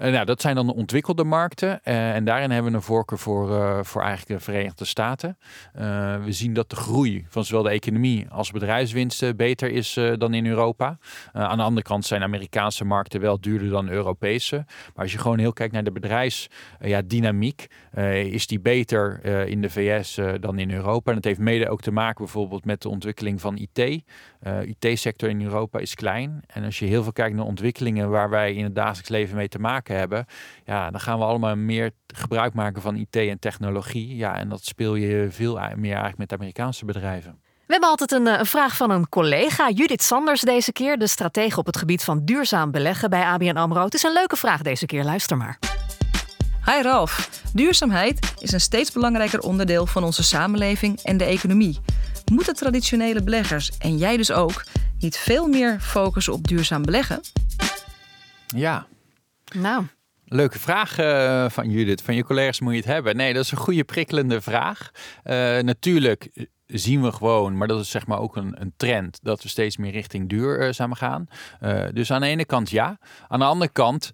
Uh, 0.03 0.13
nou, 0.13 0.25
dat 0.25 0.41
zijn 0.41 0.55
dan 0.55 0.67
de 0.67 0.75
ontwikkelde 0.75 1.25
markten. 1.25 1.81
Uh, 1.85 2.15
en 2.15 2.25
daarin 2.25 2.51
hebben 2.51 2.71
we 2.71 2.77
een 2.77 2.85
voorkeur 2.85 3.19
voor, 3.19 3.51
uh, 3.51 3.79
voor 3.83 4.03
eigenlijk 4.03 4.39
de 4.39 4.45
Verenigde 4.45 4.85
Staten. 4.85 5.39
we 6.25 6.33
zien 6.33 6.55
dat 6.55 6.71
de 6.71 6.77
groei 6.77 7.27
van 7.29 7.45
zowel 7.45 7.63
de 7.63 7.71
economie 7.71 8.27
als 8.29 8.51
bedrijfswinsten 8.51 9.37
beter 9.37 9.71
is 9.71 9.99
dan 10.19 10.35
in 10.35 10.47
Europa. 10.47 10.99
aan 11.33 11.57
de 11.57 11.63
andere 11.63 11.87
kant 11.87 12.05
zijn 12.05 12.23
Amerikaanse 12.23 12.85
markten 12.85 13.21
wel 13.21 13.41
duurder 13.41 13.69
dan 13.69 13.89
Europese. 13.89 14.57
Maar 14.67 15.05
als 15.05 15.13
je 15.13 15.19
gewoon 15.19 15.39
heel 15.39 15.53
kijkt 15.53 15.73
naar 15.73 15.85
de 15.85 15.93
bedrijfsdynamiek, 15.93 17.67
ja, 17.93 18.03
is 18.09 18.47
die 18.47 18.61
beter 18.61 19.25
in 19.47 19.61
de 19.61 19.71
VS 19.71 20.19
dan 20.41 20.59
in 20.59 20.71
Europa. 20.71 21.11
En 21.11 21.17
dat 21.17 21.25
heeft 21.25 21.41
mede 21.41 21.69
ook 21.69 21.81
te 21.81 21.93
maken 21.93 22.25
bijvoorbeeld 22.25 22.65
met 22.65 22.83
de 22.83 22.89
ontwikkeling 22.89 23.41
van 23.41 23.57
IT. 23.57 24.03
IT-sector 24.65 25.29
in 25.29 25.43
Europa 25.43 25.79
is 25.79 25.95
klein. 25.95 26.43
En 26.47 26.65
als 26.65 26.79
je 26.79 26.87
heel 26.87 27.03
veel 27.03 27.13
kijkt 27.13 27.37
naar 27.37 27.45
ontwikkelingen 27.45 28.11
waar 28.11 28.31
wij 28.31 28.55
in 28.55 28.65
het 28.65 28.75
dagelijks 28.75 29.09
leven 29.09 29.37
mee 29.37 29.49
te 29.49 29.59
maken 29.89 29.97
hebben, 29.97 30.27
ja, 30.65 30.91
dan 30.91 31.01
gaan 31.01 31.19
we 31.19 31.25
allemaal 31.25 31.57
meer 31.57 31.91
gebruik 32.07 32.55
maken 32.55 32.83
van 32.83 32.97
IT 32.97 33.17
en 33.17 33.39
technologie. 33.39 34.17
Ja, 34.17 34.37
en 34.37 34.49
dat 34.49 34.65
speel 34.65 34.95
je 34.95 35.29
veel 35.31 35.55
meer 35.55 35.93
eigenlijk 35.93 36.19
met 36.19 36.33
Amerikaanse 36.33 36.85
bedrijven. 36.85 37.41
We 37.67 37.75
hebben 37.75 37.91
altijd 37.91 38.13
een, 38.13 38.27
eh, 38.27 38.39
een, 38.39 38.47
vraag 38.47 38.77
van 38.77 38.91
een 38.91 39.09
collega, 39.09 39.71
Judith 39.71 40.03
Sanders 40.03 40.41
deze 40.41 40.73
keer, 40.73 40.99
de 40.99 41.07
stratege 41.07 41.59
op 41.59 41.67
het 41.67 41.77
gebied 41.77 42.05
van 42.05 42.25
duurzaam 42.25 42.71
beleggen 42.71 43.11
bij 43.11 43.23
ABN 43.23 43.57
AMRO. 43.57 43.85
Het 43.85 43.95
is 43.95 44.03
een 44.03 44.13
leuke 44.13 44.37
vraag 44.37 44.63
deze 44.63 44.87
keer, 44.87 45.05
luister 45.05 45.37
maar. 45.37 45.59
Hi 46.65 46.83
Ralf, 46.83 47.31
duurzaamheid 47.53 48.35
is 48.39 48.53
een 48.53 48.61
steeds 48.61 48.93
belangrijker 48.93 49.41
onderdeel 49.41 49.87
van 49.87 50.05
onze 50.05 50.23
samenleving 50.23 51.01
en 51.03 51.17
de 51.17 51.25
economie. 51.25 51.79
Moeten 52.33 52.55
traditionele 52.55 53.23
beleggers, 53.23 53.71
en 53.79 53.97
jij 53.97 54.17
dus 54.17 54.33
ook, 54.33 54.65
niet 54.99 55.17
veel 55.17 55.47
meer 55.47 55.81
focussen 55.81 56.33
op 56.33 56.49
duurzaam 56.49 56.83
beleggen? 56.83 57.21
Ja, 58.47 58.87
nou. 59.55 59.85
Leuke 60.25 60.59
vraag 60.59 60.99
uh, 60.99 61.49
van 61.49 61.71
Judith. 61.71 62.03
Van 62.03 62.15
je 62.15 62.25
collega's 62.25 62.61
moet 62.61 62.73
je 62.73 62.79
het 62.79 62.89
hebben. 62.89 63.17
Nee, 63.17 63.33
dat 63.33 63.45
is 63.45 63.51
een 63.51 63.59
goede 63.59 63.85
prikkelende 63.85 64.41
vraag. 64.41 64.91
Uh, 65.25 65.33
natuurlijk 65.59 66.49
zien 66.67 67.03
we 67.03 67.13
gewoon, 67.13 67.57
maar 67.57 67.69
dat 67.69 67.81
is 67.81 67.91
zeg 67.91 68.07
maar 68.07 68.19
ook 68.19 68.37
een, 68.37 68.61
een 68.61 68.73
trend, 68.77 69.19
dat 69.23 69.43
we 69.43 69.49
steeds 69.49 69.77
meer 69.77 69.93
richting 69.93 70.29
duurzaam 70.29 70.95
gaan. 70.95 71.27
Uh, 71.61 71.85
dus 71.93 72.13
aan 72.13 72.21
de 72.21 72.27
ene 72.27 72.45
kant 72.45 72.71
ja. 72.71 72.99
Aan 73.29 73.39
de 73.39 73.45
andere 73.45 73.71
kant 73.73 74.11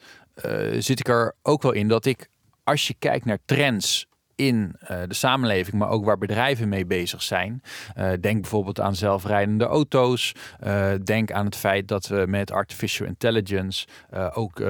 zit 0.79 1.01
ik 1.01 1.09
er 1.09 1.35
ook 1.43 1.63
wel 1.63 1.73
in 1.73 1.89
dat 1.89 2.05
ik 2.05 2.29
als 2.65 2.87
je 2.87 2.95
kijkt 2.99 3.25
naar 3.25 3.39
trends 3.45 4.07
in 4.37 4.77
uh, 4.83 4.89
de 4.89 5.15
samenleving, 5.15 5.77
maar 5.77 5.89
ook 5.89 6.05
waar 6.05 6.19
bedrijven 6.19 6.69
mee 6.69 6.87
bezig 6.87 7.23
zijn. 7.23 7.63
Uh, 7.99 8.11
denk 8.21 8.41
bijvoorbeeld 8.41 8.81
aan 8.81 8.95
zelfrijdende 8.95 9.65
auto's. 9.65 10.35
Uh, 10.67 10.93
denk 11.05 11.33
aan 11.33 11.45
het 11.45 11.57
feit 11.57 11.89
dat 11.89 12.07
we 12.07 12.25
met 12.29 12.53
artificial 12.53 13.07
intelligence 13.07 13.87
ook 14.35 14.61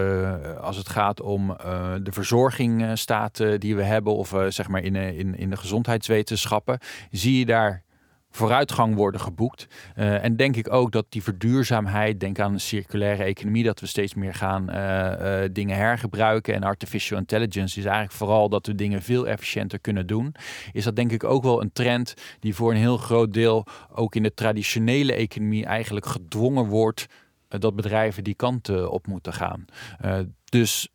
als 0.61 0.77
het 0.77 0.89
gaat 0.89 1.21
om 1.21 1.57
de 2.03 2.13
verzorging 2.13 2.99
staat 2.99 3.43
die 3.59 3.77
we 3.77 3.83
hebben, 3.83 4.15
of 4.15 4.35
zeg 4.49 4.69
maar 4.69 4.83
in, 4.83 4.97
in, 4.97 5.39
in 5.39 5.51
de 5.51 5.57
gezondheidswetenschappen, 5.57 6.79
zie 7.11 7.39
je 7.39 7.47
daar 7.47 7.83
vooruitgang 8.37 8.95
worden 8.95 9.21
geboekt. 9.21 9.67
Uh, 9.97 10.25
en 10.25 10.37
denk 10.37 10.57
ik 10.57 10.73
ook 10.73 10.93
dat 10.93 11.07
die 11.09 11.23
verduurzaamheid, 11.23 12.21
denk 12.21 12.39
aan 12.39 12.53
een 12.53 12.61
circulaire 12.61 13.23
economie, 13.23 13.65
dat 13.65 13.81
we 13.81 13.87
steeds 13.87 14.15
meer 14.15 14.35
gaan 14.35 14.71
uh, 14.71 15.43
uh, 15.43 15.49
dingen 15.53 15.77
hergebruiken. 15.77 16.55
En 16.55 16.63
artificial 16.63 17.19
intelligence 17.19 17.79
is 17.79 17.85
eigenlijk 17.85 18.15
vooral 18.15 18.49
dat 18.49 18.67
we 18.67 18.75
dingen 18.75 19.03
veel 19.03 19.29
efficiënter 19.29 19.79
kunnen 19.79 20.07
doen. 20.07 20.35
Is 20.73 20.85
dat 20.85 20.97
denk 20.97 21.13
ik 21.13 21.25
ook 21.25 21.43
wel 21.43 21.63
een 21.63 21.73
trend 21.73 22.15
die 22.41 22.55
voor 22.55 22.71
een 22.71 22.77
heel 22.77 22.97
groot 22.97 23.33
deel 23.33 23.67
ook 23.93 24.15
in 24.15 24.23
de 24.23 24.35
traditionele 24.35 25.15
economie 25.15 25.65
eigenlijk 25.65 26.07
gedwongen 26.07 26.67
wordt 26.67 27.07
dat 27.49 27.77
bedrijven 27.77 28.25
die 28.25 28.35
kant 28.35 28.87
op 28.89 29.07
moeten 29.07 29.33
gaan. 29.33 29.65
dus 30.45 30.89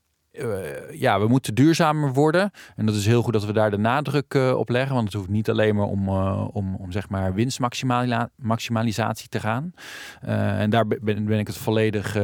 ja, 0.91 1.19
we 1.19 1.27
moeten 1.27 1.55
duurzamer 1.55 2.13
worden. 2.13 2.51
En 2.75 2.85
dat 2.85 2.95
is 2.95 3.05
heel 3.05 3.21
goed 3.21 3.33
dat 3.33 3.45
we 3.45 3.53
daar 3.53 3.71
de 3.71 3.77
nadruk 3.77 4.33
uh, 4.33 4.57
op 4.57 4.69
leggen. 4.69 4.95
Want 4.95 5.07
het 5.07 5.15
hoeft 5.15 5.29
niet 5.29 5.49
alleen 5.49 5.75
maar 5.75 5.85
om, 5.85 6.07
uh, 6.07 6.47
om, 6.51 6.75
om 6.75 6.91
zeg 6.91 7.09
maar 7.09 7.33
winstmaximalisatie 7.33 9.29
te 9.29 9.39
gaan. 9.39 9.73
en 10.21 10.69
daar 10.69 10.87
ben, 10.87 11.25
ben, 11.25 11.39
ik 11.39 11.47
het 11.47 11.57
volledig 11.57 12.17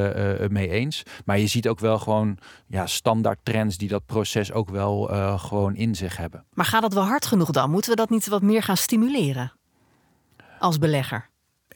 mee 0.50 0.70
eens. 0.70 1.04
Maar 1.26 1.40
je 1.40 1.48
ziet 1.48 1.68
ook 1.68 1.80
wel 1.80 2.00
gewoon 2.00 2.38
ja, 2.68 2.86
standaard 2.86 3.40
trends 3.44 3.78
die 3.78 3.90
dat 3.90 4.06
proces 4.06 4.52
ook 4.52 4.70
wel 4.70 5.04
gewoon 5.38 5.76
in 5.76 5.96
zich 5.96 6.18
hebben. 6.18 6.46
Maar 6.54 6.66
gaat 6.66 6.82
dat 6.82 6.94
wel 6.94 7.04
hard 7.04 7.26
genoeg 7.26 7.52
dan? 7.52 7.72
Moeten 7.72 7.90
we 7.90 7.96
dat 7.96 8.10
niet 8.10 8.28
wat 8.28 8.42
meer 8.42 8.64
gaan 8.64 8.78
stimuleren? 8.78 9.54
Als 10.60 10.78
belegger? 10.78 11.30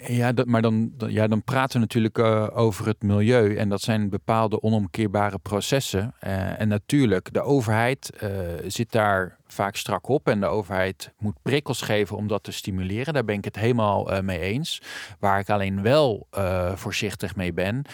Ja, 0.08 0.32
dat, 0.32 0.46
maar 0.46 0.62
dan, 0.62 0.94
ja, 1.08 1.27
dan 1.27 1.44
praten 1.44 1.74
we 1.74 1.79
natuurlijk 1.79 2.18
uh, 2.18 2.48
over 2.53 2.88
het 2.88 3.03
milieu. 3.03 3.56
En 3.56 3.70
dat 3.70 3.82
zijn 3.82 4.10
bepaalde 4.10 4.62
onomkeerbare 4.62 5.39
processen. 5.39 6.13
Uh, 6.24 6.60
en 6.60 6.68
natuurlijk, 6.68 7.34
de 7.34 7.41
overheid 7.41 8.12
uh, 8.24 8.29
zit 8.68 8.91
daar 8.91 9.38
vaak 9.48 9.75
strak 9.75 10.08
op. 10.08 10.27
En 10.27 10.39
de 10.39 10.46
overheid 10.46 11.13
moet 11.18 11.41
prikkels 11.41 11.82
geven 11.82 12.18
om 12.18 12.27
dat 12.27 12.44
te 12.44 12.51
stimuleren. 12.51 13.13
Daar 13.13 13.25
ben 13.25 13.36
ik 13.36 13.46
het 13.46 13.56
helemaal 13.56 14.22
mee 14.22 14.39
eens. 14.39 14.82
Waar 15.20 15.39
ik 15.39 15.50
alleen 15.50 15.82
wel 15.82 16.27
voorzichtig 16.75 17.36
mee 17.36 17.53
ben. 17.53 17.86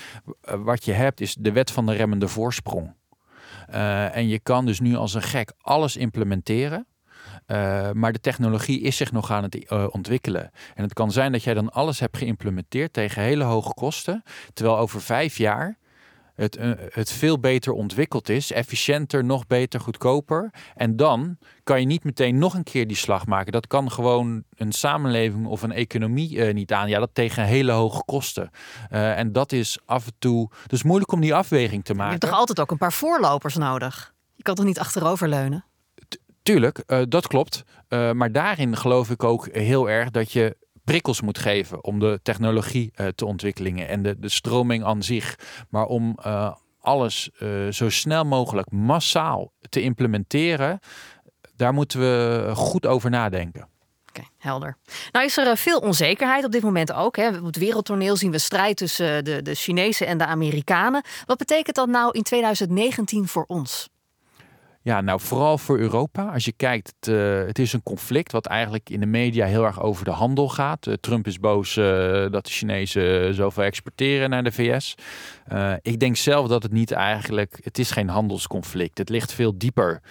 wat 0.42 0.86
je 0.86 0.92
hebt 0.92 1.22
is 1.22 1.36
de 1.40 1.52
wet 1.52 1.72
van 1.72 1.86
de 1.86 1.94
remmende 1.94 2.28
voorsprong. 2.28 2.96
en 4.12 4.28
je 4.28 4.40
kan 4.40 4.66
dus 4.66 4.80
nu 4.80 4.96
als 4.96 5.14
een 5.14 5.22
gek 5.22 5.52
alles 5.62 5.98
implementeren. 5.98 6.88
Uh, 7.48 7.92
maar 7.92 8.14
de 8.14 8.20
technologie 8.20 8.82
is 8.82 8.98
zich 8.98 9.12
nog 9.12 9.32
aan 9.32 9.44
het 9.44 9.72
uh, 9.72 9.86
ontwikkelen. 9.90 10.52
En 10.76 10.84
het 10.84 10.94
kan 10.94 11.12
zijn 11.12 11.32
dat 11.32 11.44
jij 11.44 11.54
dan 11.54 11.70
alles 11.70 12.00
hebt 12.00 12.18
geïmplementeerd 12.18 12.94
tegen 12.94 13.22
hele 13.22 13.44
hoge 13.44 13.74
kosten. 13.74 14.24
Terwijl 14.54 14.78
over 14.78 15.02
vijf 15.02 15.38
jaar 15.38 15.78
het, 16.36 16.58
uh, 16.58 16.72
het 16.90 17.12
veel 17.12 17.40
beter 17.40 17.74
ontwikkeld 17.74 18.30
is. 18.30 18.52
Efficiënter, 18.52 19.24
nog 19.24 19.48
beter, 19.48 19.80
goedkoper. 19.80 20.54
En 20.76 20.96
dan 20.96 21.38
kan 21.64 21.80
je 21.80 21.86
niet 21.86 22.04
meteen 22.04 22.38
nog 22.38 22.54
een 22.54 22.64
keer 22.64 22.88
die 22.88 22.98
slag 22.98 23.26
maken. 23.26 23.52
Dat 23.52 23.68
kan 23.68 23.92
gewoon 23.92 24.44
een 24.56 24.72
samenleving 24.72 25.48
of 25.48 25.62
een 25.62 25.72
economie 25.72 26.42
niet 26.44 26.74
aan. 26.74 26.90
Ja, 26.90 27.00
dat 27.00 27.10
tegen 27.14 27.44
hele 27.44 27.72
hoge 27.72 28.04
kosten. 28.06 28.50
en 28.90 29.32
dat 29.32 29.52
is 29.52 29.80
af 29.86 30.06
en 30.06 30.14
toe. 30.20 30.52
Dus 30.68 30.84
moeilijk 30.84 31.12
om 31.12 31.22
die 31.22 31.36
afweging 31.36 31.84
te 31.84 31.94
maken. 31.94 32.14
Je 32.14 32.18
hebt 32.18 32.32
toch 32.32 32.40
altijd 32.40 32.60
ook 32.60 32.72
een 32.72 32.78
paar 32.78 32.94
voorlopers 32.94 33.56
nodig? 33.56 34.14
Je 34.36 34.44
kan 34.44 34.56
toch 34.56 34.66
niet 34.66 34.80
achteroverleunen? 34.80 35.66
Tuurlijk, 36.46 36.84
uh, 36.88 37.02
dat 37.08 37.28
klopt. 37.28 37.64
Uh, 37.90 38.12
maar 38.12 38.32
daarin 38.32 38.78
geloof 38.78 39.10
ik 39.10 39.24
ook 39.24 39.48
heel 39.52 39.90
erg 39.90 40.12
dat 40.12 40.32
je 40.32 40.58
prikkels 40.84 41.22
moet 41.22 41.38
geven 41.38 41.84
om 41.84 42.00
de 42.00 42.20
technologie 42.24 42.92
uh, 42.96 43.08
te 43.08 43.26
ontwikkelen 43.26 43.88
en 43.88 44.04
de, 44.04 44.20
de 44.20 44.30
stroming 44.30 44.84
aan 44.84 45.04
zich. 45.04 45.40
Maar 45.70 45.86
om 45.86 46.20
alles 46.80 47.30
zo 47.70 47.90
snel 47.90 48.24
mogelijk 48.26 48.72
massaal 48.72 49.52
te 49.70 49.82
implementeren, 49.82 50.80
daar 51.56 51.74
moeten 51.74 52.00
we 52.00 52.52
goed 52.56 52.86
over 52.86 53.10
nadenken. 53.10 53.68
Oké, 54.10 54.24
helder. 54.38 54.78
Nou 55.12 55.26
is 55.26 55.38
er 55.38 55.58
veel 55.58 55.80
onzekerheid 55.80 56.46
op 56.46 56.52
dit 56.52 56.64
moment 56.64 56.94
ook. 56.94 57.16
Hè. 57.16 57.28
Op 57.28 57.46
het 57.46 57.58
wereldtoneel 57.58 58.16
zien 58.16 58.32
we 58.32 58.38
strijd 58.38 58.78
tussen 58.78 59.24
de, 59.24 59.42
de 59.42 59.56
Chinezen 59.56 60.08
en 60.08 60.18
de 60.18 60.26
Amerikanen. 60.26 61.04
Wat 61.26 61.38
betekent 61.38 61.76
dat 61.76 61.88
nou 61.88 62.12
in 62.12 62.24
2019 62.24 63.28
voor 63.28 63.44
ons? 63.48 63.90
Ja, 64.86 65.02
nou 65.02 65.20
vooral 65.20 65.58
voor 65.58 65.80
Europa. 65.80 66.32
Als 66.32 66.46
je 66.46 66.52
kijkt, 66.52 66.94
het, 67.00 67.08
uh, 67.14 67.46
het, 67.46 67.60
is 67.60 67.74
een 67.74 67.84
conflict 67.84 68.32
wat 68.32 68.46
eigenlijk 68.46 68.90
in 68.90 69.00
de 69.00 69.06
media 69.06 69.46
heel 69.46 69.66
erg 69.66 69.82
over 69.82 70.06
de 70.06 70.12
handel 70.12 70.50
gaat. 70.50 70.88
Uh, 70.88 70.94
Trump 70.94 71.28
is 71.28 71.40
boos 71.40 71.76
uh, 71.76 71.86
dat 72.32 72.46
de 72.46 72.52
Chinezen 72.52 73.34
zoveel 73.34 73.64
exporteren 73.64 74.30
naar 74.30 74.44
de 74.44 74.52
VS. 74.52 74.96
ik 75.82 76.00
denk 76.00 76.16
zelf 76.16 76.48
dat 76.48 76.64
het 76.64 76.72
niet 76.72 76.92
eigenlijk, 76.92 77.60
het 77.64 77.78
is 77.78 77.92
geen 77.92 78.10
handelsconflict. 78.10 78.98
Het 78.98 79.10
ligt 79.10 79.34
veel 79.34 79.58
dieper. 79.58 80.02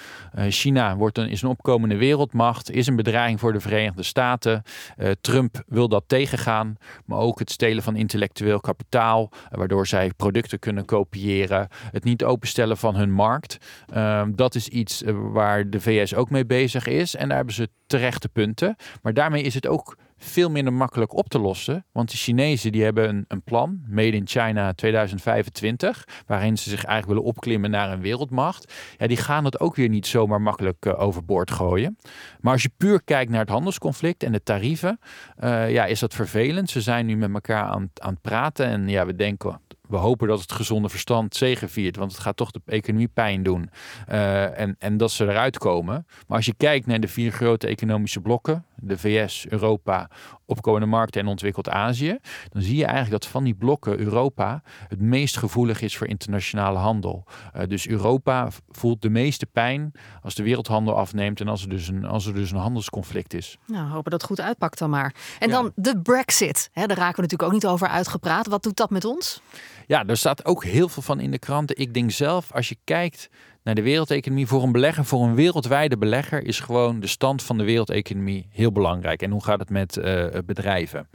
China 0.49 0.97
wordt 0.97 1.19
een, 1.19 1.29
is 1.29 1.43
een 1.43 1.49
opkomende 1.49 1.97
wereldmacht, 1.97 2.71
is 2.71 2.87
een 2.87 2.97
bedreiging 2.97 3.41
voor 3.41 3.53
de 3.53 3.61
Verenigde 3.61 4.03
Staten. 4.03 4.63
Trump 5.21 5.63
wil 5.67 5.89
dat 5.89 6.05
tegengaan, 6.07 6.77
maar 7.05 7.19
ook 7.19 7.39
het 7.39 7.51
stelen 7.51 7.83
van 7.83 7.97
intellectueel 7.97 8.61
kapitaal, 8.61 9.31
waardoor 9.51 9.87
zij 9.87 10.13
producten 10.17 10.59
kunnen 10.59 10.85
kopiëren. 10.85 11.69
Het 11.93 12.05
niet 12.05 12.25
openstellen 12.25 12.77
van 12.77 12.95
hun 12.95 13.13
markt. 13.13 13.59
Ehm, 13.93 14.33
dat 14.35 14.55
is 14.55 14.64
iets 14.69 15.03
eh, 15.03 15.15
waar 15.33 15.71
de 15.71 15.81
VS 15.81 16.15
ook 16.15 16.31
mee 16.31 16.47
bezig 16.47 16.87
is. 16.87 17.17
En 17.17 17.29
daar 17.29 17.37
hebben 17.37 17.55
ze 17.55 17.69
terechte 17.87 18.29
punten. 18.29 18.77
Maar 19.03 19.15
daarmee 19.15 19.43
is 19.43 19.55
het 19.55 19.67
ook 19.67 19.97
veel 20.17 20.51
minder 20.51 20.73
makkelijk 20.73 21.13
op 21.13 21.29
te 21.29 21.39
lossen. 21.39 21.85
Want 21.93 22.11
de 22.11 22.17
Chinezen 22.17 22.73
die 22.73 22.83
hebben 22.83 23.09
een, 23.09 23.25
een 23.29 23.43
plan, 23.43 23.83
Made 23.89 24.17
in 24.17 24.27
China 24.27 24.73
2025, 24.73 26.05
waarin 26.27 26.59
ze 26.59 26.71
zich 26.71 26.85
eigenlijk 26.85 27.07
willen 27.07 27.35
opklimmen 27.35 27.71
naar 27.71 27.93
een 27.93 28.01
wereldmacht. 28.01 28.73
Ja, 28.99 29.07
die 29.07 29.17
gaan 29.17 29.45
het 29.45 29.61
ook 29.61 29.77
weer 29.77 29.89
niet 29.89 30.07
zomaar 30.07 30.41
makkelijk 30.41 30.87
uh, 30.87 31.01
overboord 31.01 31.51
gooien. 31.51 31.99
Maar 32.41 32.53
als 32.53 32.63
je 32.63 32.71
puur 32.77 33.03
kijkt 33.05 33.31
naar 33.31 33.41
het 33.41 33.49
handelsconflict 33.49 34.23
en 34.23 34.33
de 34.33 34.43
tarieven, 34.43 34.99
uh, 35.45 35.71
ja, 35.71 35.85
is 35.85 36.01
dat 36.01 36.15
vervelend. 36.15 36.71
Ze 36.71 36.81
zijn 36.81 37.07
nu 37.07 37.17
met 37.17 37.35
elkaar 37.35 37.65
aan, 37.65 37.91
aan 37.95 38.13
het 38.13 38.23
praten 38.23 38.67
en 38.67 38.89
ja, 38.89 39.07
we 39.07 39.15
denken 39.15 39.61
we 39.95 40.01
hopen 40.01 40.29
dat 40.29 40.41
het 40.41 40.53
gezonde 40.53 40.89
verstand 40.89 41.35
zegeviert, 41.35 41.97
want 41.97 42.13
het 42.13 42.21
gaat 42.21 42.37
toch 42.37 42.51
de 42.51 42.61
economie 42.67 43.09
pijn 43.09 43.43
doen. 43.43 43.71
Uh, 44.09 44.59
en, 44.59 44.77
en 44.79 44.97
dat 44.97 45.11
ze 45.11 45.25
eruit 45.25 45.59
komen. 45.59 46.07
Maar 46.27 46.37
als 46.37 46.47
je 46.47 46.55
kijkt 46.57 46.87
naar 46.87 47.01
de 47.01 47.09
vier 47.09 47.33
grote 47.33 47.67
economische 47.67 48.21
blokken, 48.21 48.65
de 48.87 48.99
VS, 48.99 49.47
Europa, 49.49 50.11
opkomende 50.47 50.87
markten 50.87 51.21
en 51.21 51.27
ontwikkeld 51.27 51.69
Azië, 51.69 52.19
dan 52.49 52.63
zie 52.63 52.77
je 52.77 52.85
eigenlijk 52.85 53.23
dat 53.23 53.31
van 53.31 53.45
die 53.45 53.55
blokken 53.55 53.99
Europa 53.99 54.63
het 54.89 55.01
meest 55.01 55.37
gevoelig 55.37 55.81
is 55.81 55.97
voor 55.97 56.07
internationale 56.07 56.79
handel. 56.79 57.25
Uh, 57.57 57.63
dus 57.69 57.89
Europa 57.89 58.49
voelt 58.69 59.03
de 59.03 59.11
meeste 59.11 59.47
pijn 59.47 59.93
als 60.23 60.35
de 60.35 60.43
wereldhandel 60.43 60.97
afneemt 60.97 61.41
en 61.41 61.49
als 61.49 61.63
er 61.63 61.69
dus 61.69 61.89
een, 61.89 62.05
als 62.05 62.27
er 62.27 62.35
dus 62.35 62.51
een 62.51 62.59
handelsconflict 62.59 63.35
is. 63.35 63.59
Nou, 63.67 63.89
hopen 63.89 64.11
dat 64.11 64.21
het 64.21 64.31
goed 64.31 64.41
uitpakt 64.41 64.79
dan 64.79 64.91
maar. 64.91 65.15
En 65.39 65.49
ja. 65.49 65.55
dan 65.55 65.73
de 65.75 66.01
Brexit. 66.01 66.69
Hè, 66.73 66.87
daar 66.87 66.97
raken 66.97 67.17
we 67.17 67.23
natuurlijk 67.23 67.43
ook 67.43 67.53
niet 67.53 67.67
over 67.67 67.89
uitgepraat. 67.89 68.47
Wat 68.47 68.63
doet 68.63 68.77
dat 68.77 68.91
met 68.91 69.05
ons? 69.05 69.43
Ja, 69.87 70.07
er 70.07 70.17
staat 70.17 70.45
ook 70.45 70.65
heel 70.65 70.89
veel 70.89 71.03
van 71.03 71.21
in 71.21 71.31
de 71.31 71.39
kranten. 71.39 71.77
Ik 71.77 71.95
denk 71.95 72.11
zelf, 72.11 72.53
als 72.53 72.69
je 72.69 72.77
kijkt 72.85 73.29
naar 73.65 73.75
de 73.75 73.83
wereldeconomie, 73.83 74.47
voor 74.47 74.63
een 74.63 74.73
belegger, 74.73 75.05
voor 75.05 75.23
een 75.23 75.35
wereldwijde 75.35 75.99
belegger, 75.99 76.45
is 76.45 76.61
gewoon 76.61 77.01
de 77.01 77.07
stand 77.07 77.43
van 77.43 77.59
de 77.59 77.65
wereldeconomie 77.65 78.47
heel 78.51 78.73
belangrijk. 78.73 79.23
En 79.23 79.31
hoe 79.31 79.45
gaat 79.45 79.59
het 79.59 79.71
met 79.71 79.97
uh, 79.97 80.27
bedrijven? 80.47 81.09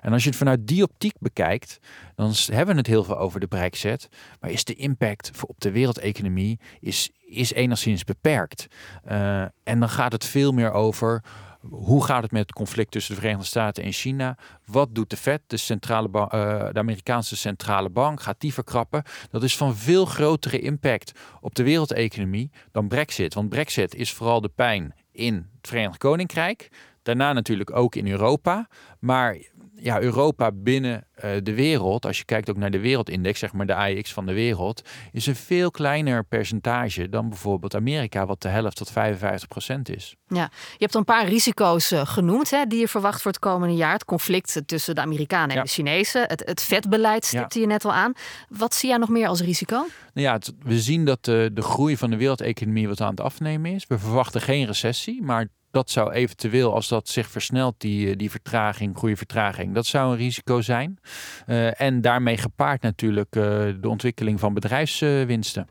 En 0.00 0.12
als 0.12 0.22
je 0.22 0.28
het 0.28 0.38
vanuit 0.38 0.66
die 0.66 0.82
optiek 0.82 1.14
bekijkt, 1.18 1.78
dan 2.14 2.32
hebben 2.46 2.74
we 2.74 2.80
het 2.80 2.86
heel 2.86 3.04
veel 3.04 3.18
over 3.18 3.40
de 3.40 3.46
Brexit. 3.46 4.08
Maar 4.40 4.50
is 4.50 4.64
de 4.64 4.74
impact 4.74 5.30
op 5.46 5.60
de 5.60 5.70
wereldeconomie 5.70 6.58
is, 6.80 7.10
is 7.26 7.52
enigszins 7.52 8.04
beperkt. 8.04 8.66
Uh, 9.10 9.40
en 9.40 9.80
dan 9.80 9.88
gaat 9.88 10.12
het 10.12 10.24
veel 10.24 10.52
meer 10.52 10.72
over 10.72 11.22
hoe 11.70 12.04
gaat 12.04 12.22
het 12.22 12.32
met 12.32 12.40
het 12.40 12.52
conflict 12.52 12.90
tussen 12.90 13.14
de 13.14 13.20
Verenigde 13.20 13.46
Staten 13.46 13.84
en 13.84 13.92
China? 13.92 14.38
Wat 14.64 14.94
doet 14.94 15.10
de 15.10 15.16
Fed, 15.16 15.40
de, 15.46 15.56
centrale 15.56 16.08
uh, 16.08 16.28
de 16.72 16.78
Amerikaanse 16.78 17.36
centrale 17.36 17.90
bank? 17.90 18.22
Gaat 18.22 18.40
die 18.40 18.54
verkrappen? 18.54 19.02
Dat 19.30 19.42
is 19.42 19.56
van 19.56 19.76
veel 19.76 20.04
grotere 20.04 20.58
impact 20.58 21.12
op 21.40 21.54
de 21.54 21.62
wereldeconomie 21.62 22.50
dan 22.72 22.88
Brexit. 22.88 23.34
Want 23.34 23.48
Brexit 23.48 23.94
is 23.94 24.12
vooral 24.12 24.40
de 24.40 24.50
pijn 24.54 24.94
in 25.12 25.34
het 25.34 25.68
Verenigd 25.68 25.98
Koninkrijk. 25.98 26.70
Daarna 27.02 27.32
natuurlijk 27.32 27.76
ook 27.76 27.94
in 27.94 28.08
Europa. 28.08 28.68
Maar 28.98 29.36
ja, 29.78 30.00
Europa 30.00 30.50
binnen 30.52 31.06
uh, 31.24 31.30
de 31.42 31.54
wereld, 31.54 32.06
als 32.06 32.18
je 32.18 32.24
kijkt 32.24 32.50
ook 32.50 32.56
naar 32.56 32.70
de 32.70 32.80
wereldindex, 32.80 33.38
zeg 33.38 33.52
maar 33.52 33.66
de 33.66 33.74
AIX 33.74 34.12
van 34.12 34.26
de 34.26 34.32
wereld, 34.32 34.82
is 35.12 35.26
een 35.26 35.36
veel 35.36 35.70
kleiner 35.70 36.24
percentage 36.24 37.08
dan 37.08 37.28
bijvoorbeeld 37.28 37.74
Amerika, 37.74 38.26
wat 38.26 38.42
de 38.42 38.48
helft 38.48 38.76
tot 38.76 38.90
55 38.90 39.48
procent 39.48 39.88
is. 39.88 40.16
Ja, 40.28 40.50
je 40.52 40.78
hebt 40.78 40.94
een 40.94 41.04
paar 41.04 41.28
risico's 41.28 41.92
uh, 41.92 42.06
genoemd 42.06 42.50
hè, 42.50 42.64
die 42.64 42.78
je 42.78 42.88
verwacht 42.88 43.22
voor 43.22 43.30
het 43.30 43.40
komende 43.40 43.74
jaar. 43.74 43.92
Het 43.92 44.04
conflict 44.04 44.62
tussen 44.66 44.94
de 44.94 45.00
Amerikanen 45.00 45.56
en 45.56 45.62
de 45.62 45.68
Chinezen, 45.68 46.28
het, 46.28 46.42
het 46.46 46.62
vetbeleid 46.62 47.24
stipte 47.24 47.58
ja. 47.58 47.64
je 47.64 47.70
net 47.70 47.84
al 47.84 47.92
aan. 47.92 48.12
Wat 48.48 48.74
zie 48.74 48.88
jij 48.88 48.98
nog 48.98 49.08
meer 49.08 49.28
als 49.28 49.40
risico? 49.40 49.76
Nou 49.76 49.88
ja, 50.26 50.32
het, 50.32 50.52
we 50.62 50.80
zien 50.80 51.04
dat 51.04 51.24
de, 51.24 51.50
de 51.52 51.62
groei 51.62 51.96
van 51.96 52.10
de 52.10 52.16
wereldeconomie 52.16 52.88
wat 52.88 53.00
aan 53.00 53.10
het 53.10 53.20
afnemen 53.20 53.72
is. 53.72 53.86
We 53.86 53.98
verwachten 53.98 54.40
geen 54.40 54.66
recessie, 54.66 55.22
maar 55.22 55.48
dat 55.76 55.90
zou 55.90 56.12
eventueel, 56.12 56.74
als 56.74 56.88
dat 56.88 57.08
zich 57.08 57.28
versnelt, 57.28 57.74
die, 57.78 58.10
eh, 58.10 58.16
die 58.16 58.30
vertraging, 58.30 58.96
goede 58.96 59.16
vertraging, 59.16 59.74
dat 59.74 59.86
zou 59.86 60.10
een 60.10 60.16
risico 60.16 60.60
zijn. 60.60 60.98
Uh, 61.46 61.80
en 61.80 62.00
daarmee 62.00 62.36
gepaard 62.36 62.82
natuurlijk 62.82 63.36
uh, 63.36 63.42
de 63.80 63.88
ontwikkeling 63.88 64.40
van 64.40 64.54
bedrijfswinsten. 64.54 65.68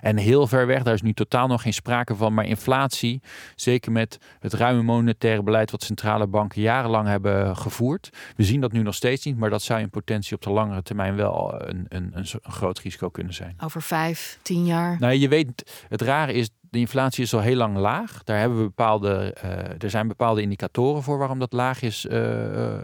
en 0.00 0.16
heel 0.16 0.46
ver 0.46 0.66
weg, 0.66 0.82
daar 0.82 0.94
is 0.94 1.02
nu 1.02 1.12
totaal 1.12 1.46
nog 1.46 1.62
geen 1.62 1.72
sprake 1.72 2.14
van, 2.14 2.34
maar 2.34 2.44
inflatie, 2.44 3.22
zeker 3.54 3.92
met 3.92 4.18
het 4.40 4.52
ruime 4.52 4.82
monetaire 4.82 5.42
beleid 5.42 5.70
wat 5.70 5.82
centrale 5.82 6.26
banken 6.26 6.60
jarenlang 6.60 7.08
hebben 7.08 7.56
gevoerd. 7.56 8.10
We 8.36 8.44
zien 8.44 8.60
dat 8.60 8.72
nu 8.72 8.82
nog 8.82 8.94
steeds 8.94 9.24
niet, 9.24 9.36
maar 9.36 9.50
dat 9.50 9.62
zou 9.62 9.80
in 9.80 9.90
potentie 9.90 10.34
op 10.34 10.42
de 10.42 10.50
langere 10.50 10.82
termijn 10.82 11.16
wel 11.16 11.54
een, 11.68 11.86
een, 11.88 12.10
een, 12.14 12.26
een 12.42 12.52
groot 12.52 12.78
risico 12.78 13.08
kunnen 13.08 13.34
zijn. 13.34 13.54
Over 13.64 13.82
vijf, 13.82 14.38
tien 14.42 14.64
jaar? 14.64 14.96
Nou, 14.98 15.12
je 15.12 15.28
weet, 15.28 15.84
het 15.88 16.02
rare 16.02 16.32
is, 16.32 16.50
de 16.70 16.78
inflatie 16.78 17.24
is 17.24 17.34
al 17.34 17.40
heel 17.40 17.56
lang 17.56 17.76
laag. 17.76 18.24
Daar 18.24 18.38
hebben 18.38 18.58
we 18.58 18.64
bepaalde, 18.64 19.36
uh, 19.44 19.82
er 19.82 19.90
zijn 19.90 20.08
bepaalde 20.08 20.42
indicatoren 20.42 21.02
voor 21.02 21.18
waarom 21.18 21.38
dat 21.38 21.52
laag 21.52 21.82
is 21.82 22.04
uh, 22.04 22.76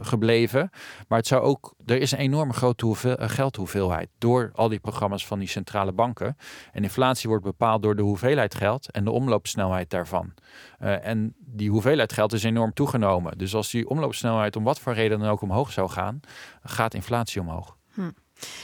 gebleven. 0.00 0.70
Maar 1.08 1.18
het 1.18 1.26
zou 1.26 1.42
ook, 1.42 1.74
er 1.86 2.00
is 2.00 2.12
een 2.12 2.18
enorme 2.18 2.52
grote 2.52 2.84
hoeveel, 2.84 3.16
geldhoeveelheid 3.18 4.08
door 4.18 4.50
al 4.54 4.68
die 4.68 4.78
programma's 4.78 5.26
van 5.26 5.38
die 5.38 5.48
centrale 5.48 5.92
banken. 5.92 6.36
En 6.72 6.82
inflatie 6.82 7.28
wordt 7.28 7.44
bepaald 7.44 7.82
door 7.82 7.96
de 7.96 8.02
hoeveelheid 8.02 8.54
geld 8.54 8.90
en 8.90 9.04
de 9.04 9.10
omloopsnelheid 9.10 9.90
daarvan. 9.90 10.34
en 10.78 11.34
die 11.38 11.70
hoeveelheid 11.70 12.12
geld 12.12 12.32
is 12.32 12.42
enorm 12.42 12.72
toegenomen. 12.72 13.38
Dus 13.38 13.54
als 13.54 13.70
die 13.70 13.88
omloopsnelheid 13.88 14.56
om 14.56 14.64
wat 14.64 14.80
voor 14.80 14.92
reden 14.92 15.18
dan 15.18 15.28
ook 15.28 15.42
omhoog 15.42 15.72
zou 15.72 15.88
gaan, 15.88 16.20
gaat 16.62 16.94
inflatie 16.94 17.40
omhoog. 17.40 17.76
Hm. 17.94 18.10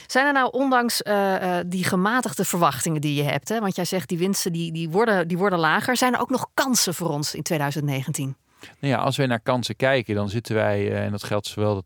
Zijn 0.07 0.25
er 0.25 0.33
nou, 0.33 0.51
ondanks 0.51 1.01
uh, 1.01 1.57
die 1.65 1.83
gematigde 1.83 2.45
verwachtingen 2.45 3.01
die 3.01 3.23
je 3.23 3.29
hebt, 3.29 3.49
hè, 3.49 3.59
want 3.59 3.75
jij 3.75 3.85
zegt 3.85 4.09
die 4.09 4.17
winsten 4.17 4.51
die, 4.51 4.71
die, 4.71 4.89
worden, 4.89 5.27
die 5.27 5.37
worden 5.37 5.59
lager, 5.59 5.97
zijn 5.97 6.13
er 6.13 6.19
ook 6.19 6.29
nog 6.29 6.47
kansen 6.53 6.93
voor 6.93 7.09
ons 7.09 7.35
in 7.35 7.43
2019? 7.43 8.35
Nou 8.79 8.93
ja, 8.93 8.97
als 8.97 9.17
we 9.17 9.25
naar 9.25 9.39
kansen 9.39 9.75
kijken, 9.75 10.15
dan 10.15 10.29
zitten 10.29 10.55
wij, 10.55 10.81
uh, 10.81 11.03
en 11.03 11.11
dat 11.11 11.23
geldt 11.23 11.47
zowel 11.47 11.83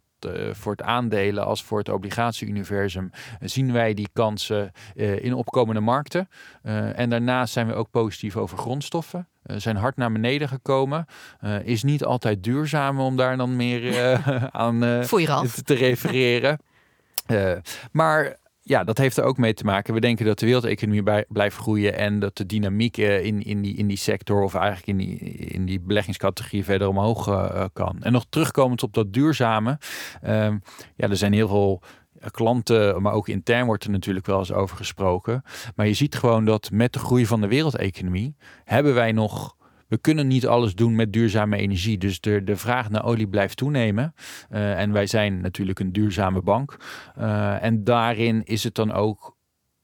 voor 0.51 0.71
het 0.71 0.81
aandelen 0.81 1.45
als 1.45 1.63
voor 1.63 1.77
het 1.77 1.89
obligatieuniversum 1.89 3.11
zien 3.39 3.71
wij 3.71 3.93
die 3.93 4.09
kansen 4.13 4.71
in 4.95 5.33
opkomende 5.33 5.81
markten. 5.81 6.29
en 6.95 7.09
daarnaast 7.09 7.53
zijn 7.53 7.67
we 7.67 7.73
ook 7.73 7.91
positief 7.91 8.35
over 8.35 8.57
grondstoffen. 8.57 9.27
zijn 9.43 9.75
hard 9.75 9.97
naar 9.97 10.11
beneden 10.11 10.47
gekomen. 10.47 11.05
is 11.63 11.83
niet 11.83 12.03
altijd 12.03 12.43
duurzaam 12.43 12.99
om 12.99 13.15
daar 13.15 13.37
dan 13.37 13.55
meer 13.55 14.21
aan 14.51 14.79
te 15.63 15.73
refereren. 15.73 16.59
Uh, 17.31 17.51
maar 17.91 18.37
ja, 18.61 18.83
dat 18.83 18.97
heeft 18.97 19.17
er 19.17 19.23
ook 19.23 19.37
mee 19.37 19.53
te 19.53 19.65
maken. 19.65 19.93
We 19.93 19.99
denken 19.99 20.25
dat 20.25 20.39
de 20.39 20.45
wereldeconomie 20.45 21.25
blijft 21.27 21.55
groeien 21.55 21.97
en 21.97 22.19
dat 22.19 22.37
de 22.37 22.45
dynamiek 22.45 22.97
uh, 22.97 23.25
in, 23.25 23.43
in, 23.43 23.61
die, 23.61 23.75
in 23.75 23.87
die 23.87 23.97
sector 23.97 24.43
of 24.43 24.55
eigenlijk 24.55 24.87
in 24.87 24.97
die, 24.97 25.17
in 25.29 25.65
die 25.65 25.79
beleggingscategorie 25.79 26.63
verder 26.63 26.87
omhoog 26.87 27.27
uh, 27.27 27.65
kan. 27.73 27.97
En 28.01 28.11
nog 28.11 28.25
terugkomend 28.29 28.83
op 28.83 28.93
dat 28.93 29.13
duurzame. 29.13 29.77
Ehm, 30.21 30.57
ja, 30.95 31.09
er 31.09 31.17
zijn 31.17 31.33
heel 31.33 31.47
veel 31.47 31.81
klanten, 32.31 33.01
maar 33.01 33.13
ook 33.13 33.27
intern 33.27 33.65
wordt 33.65 33.83
er 33.83 33.89
natuurlijk 33.89 34.25
wel 34.25 34.39
eens 34.39 34.51
over 34.51 34.77
gesproken. 34.77 35.43
Maar 35.75 35.87
je 35.87 35.93
ziet 35.93 36.15
gewoon 36.15 36.45
dat 36.45 36.71
met 36.71 36.93
de 36.93 36.99
groei 36.99 37.25
van 37.25 37.41
de 37.41 37.47
wereldeconomie 37.47 38.35
hebben 38.63 38.93
wij 38.93 39.11
nog 39.11 39.55
we 39.89 39.97
kunnen 39.97 40.27
niet 40.27 40.47
alles 40.47 40.75
doen 40.75 40.95
met 40.95 41.13
duurzame 41.13 41.57
energie. 41.57 41.97
Dus 41.97 42.19
de, 42.19 42.43
de 42.43 42.55
vraag 42.55 42.89
naar 42.89 43.05
olie 43.05 43.27
blijft 43.27 43.57
toenemen. 43.57 44.13
Uh, 44.51 44.79
en 44.79 44.91
wij 44.91 45.07
zijn 45.07 45.41
natuurlijk 45.41 45.79
een 45.79 45.91
duurzame 45.91 46.41
bank. 46.41 46.77
Uh, 47.17 47.63
en 47.63 47.83
daarin 47.83 48.43
is 48.43 48.63
het 48.63 48.75
dan 48.75 48.91
ook 48.91 49.37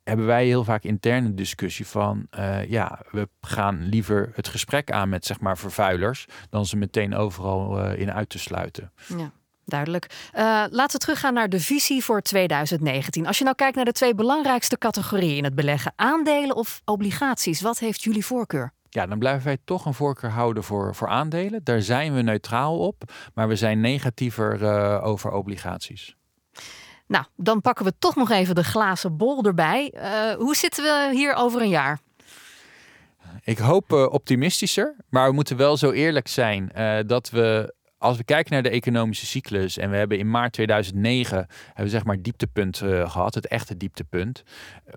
hebben 0.03 0.25
wij 0.25 0.45
heel 0.45 0.63
vaak 0.63 0.83
interne 0.83 1.33
discussie 1.33 1.87
van 1.87 2.27
uh, 2.39 2.69
ja, 2.69 3.01
we 3.11 3.29
gaan 3.41 3.83
liever 3.83 4.31
het 4.33 4.47
gesprek 4.47 4.91
aan 4.91 5.09
met 5.09 5.25
zeg 5.25 5.39
maar 5.39 5.57
vervuilers 5.57 6.25
dan 6.49 6.65
ze 6.65 6.77
meteen 6.77 7.15
overal 7.15 7.91
in 7.91 8.11
uit 8.11 8.29
te 8.29 8.39
sluiten. 8.39 8.91
Ja. 9.17 9.31
Duidelijk. 9.67 10.29
Laten 10.69 10.91
we 10.91 10.97
teruggaan 10.97 11.33
naar 11.33 11.49
de 11.49 11.59
visie 11.59 12.03
voor 12.03 12.21
2019. 12.21 13.27
Als 13.27 13.37
je 13.37 13.43
nou 13.43 13.55
kijkt 13.55 13.75
naar 13.75 13.85
de 13.85 13.91
twee 13.91 14.15
belangrijkste 14.15 14.77
categorieën 14.77 15.37
in 15.37 15.43
het 15.43 15.55
beleggen, 15.55 15.93
aandelen 15.95 16.55
of 16.55 16.81
obligaties, 16.83 17.61
wat 17.61 17.79
heeft 17.79 18.03
jullie 18.03 18.25
voorkeur? 18.25 18.74
Ja, 18.95 19.05
dan 19.05 19.19
blijven 19.19 19.43
wij 19.43 19.57
toch 19.65 19.85
een 19.85 19.93
voorkeur 19.93 20.29
houden 20.29 20.63
voor, 20.63 20.95
voor 20.95 21.07
aandelen. 21.07 21.63
Daar 21.63 21.81
zijn 21.81 22.13
we 22.13 22.21
neutraal 22.21 22.77
op, 22.79 23.03
maar 23.33 23.47
we 23.47 23.55
zijn 23.55 23.79
negatiever 23.81 24.61
uh, 24.61 25.05
over 25.05 25.31
obligaties. 25.31 26.15
Nou, 27.07 27.25
dan 27.35 27.61
pakken 27.61 27.85
we 27.85 27.93
toch 27.99 28.15
nog 28.15 28.29
even 28.29 28.55
de 28.55 28.63
glazen 28.63 29.17
bol 29.17 29.43
erbij. 29.43 29.93
Uh, 29.95 30.33
hoe 30.33 30.55
zitten 30.55 30.83
we 30.83 31.09
hier 31.13 31.33
over 31.33 31.61
een 31.61 31.69
jaar? 31.69 31.99
Ik 33.43 33.57
hoop 33.57 33.91
uh, 33.91 34.05
optimistischer, 34.11 34.95
maar 35.09 35.27
we 35.27 35.33
moeten 35.33 35.57
wel 35.57 35.77
zo 35.77 35.91
eerlijk 35.91 36.27
zijn 36.27 36.71
dat 37.07 37.29
we 37.29 37.74
als 38.05 38.17
we 38.17 38.23
kijken 38.23 38.53
naar 38.53 38.63
de 38.63 38.69
economische 38.69 39.25
cyclus 39.25 39.77
en 39.77 39.89
we 39.89 39.95
hebben 39.95 40.17
in 40.17 40.29
maart 40.29 40.53
2009 40.53 41.37
hebben 41.37 41.83
we 41.83 41.89
zeg 41.89 42.03
maar 42.03 42.21
dieptepunt 42.21 42.81
uh, 42.81 43.09
gehad, 43.09 43.33
het 43.33 43.47
echte 43.47 43.77
dieptepunt, 43.77 44.43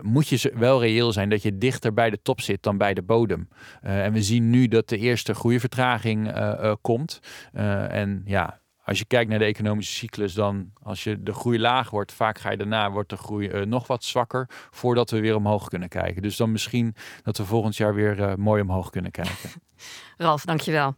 moet 0.01 0.27
je 0.27 0.53
wel 0.55 0.81
reëel 0.81 1.11
zijn 1.11 1.29
dat 1.29 1.41
je 1.41 1.57
dichter 1.57 1.93
bij 1.93 2.09
de 2.09 2.21
top 2.21 2.41
zit 2.41 2.63
dan 2.63 2.77
bij 2.77 2.93
de 2.93 3.01
bodem. 3.01 3.47
Uh, 3.83 4.05
en 4.05 4.13
we 4.13 4.21
zien 4.21 4.49
nu 4.49 4.67
dat 4.67 4.89
de 4.89 4.97
eerste 4.97 5.33
groeivertraging 5.33 6.37
uh, 6.37 6.73
komt. 6.81 7.19
en 7.51 8.21
ja, 8.25 8.59
als 8.83 8.99
je 8.99 9.05
kijkt 9.05 9.29
naar 9.29 9.39
de 9.39 9.45
economische 9.45 9.93
cyclus, 9.93 10.33
dan 10.33 10.71
als 10.83 11.03
je 11.03 11.23
de 11.23 11.33
groei 11.33 11.59
laag 11.59 11.89
wordt, 11.89 12.11
vaak 12.13 12.39
ga 12.39 12.51
je 12.51 12.57
daarna, 12.57 12.91
wordt 12.91 13.09
de 13.09 13.17
groei 13.17 13.65
nog 13.65 13.87
wat 13.87 14.03
zwakker 14.03 14.49
voordat 14.69 15.09
we 15.11 15.19
weer 15.19 15.35
omhoog 15.35 15.67
kunnen 15.67 15.89
kijken. 15.89 16.21
Dus 16.21 16.37
dan 16.37 16.51
misschien 16.51 16.95
dat 17.23 17.37
we 17.37 17.45
volgend 17.45 17.77
jaar 17.77 17.93
weer 17.93 18.39
mooi 18.39 18.61
omhoog 18.61 18.89
kunnen 18.89 19.11
kijken. 19.11 19.49
Ralf, 20.17 20.45
dankjewel. 20.45 20.95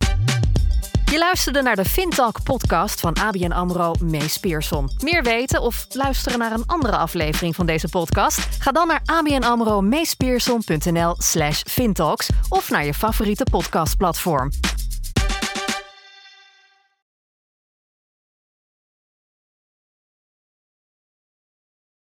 Je 1.12 1.18
luisterde 1.18 1.62
naar 1.62 1.76
de 1.76 1.86
Fintalk 1.86 2.44
podcast 2.44 3.00
van 3.00 3.14
ABN 3.14 3.52
AMRO 3.52 3.94
Mees 4.02 4.38
Pierson. 4.38 4.90
Meer 5.04 5.24
weten 5.24 5.62
of 5.62 5.86
luisteren 5.90 6.40
naar 6.40 6.52
een 6.52 6.66
andere 6.66 6.98
aflevering 6.98 7.56
van 7.56 7.66
deze 7.66 7.90
podcast? 7.90 8.48
Ga 8.60 8.72
dan 8.72 8.88
naar 8.88 9.02
abnamro 9.06 9.82
slash 11.18 11.62
fintalks 11.66 12.30
of 12.50 12.70
naar 12.70 12.86
je 12.86 12.94
favoriete 12.94 13.44
podcastplatform. 13.52 14.50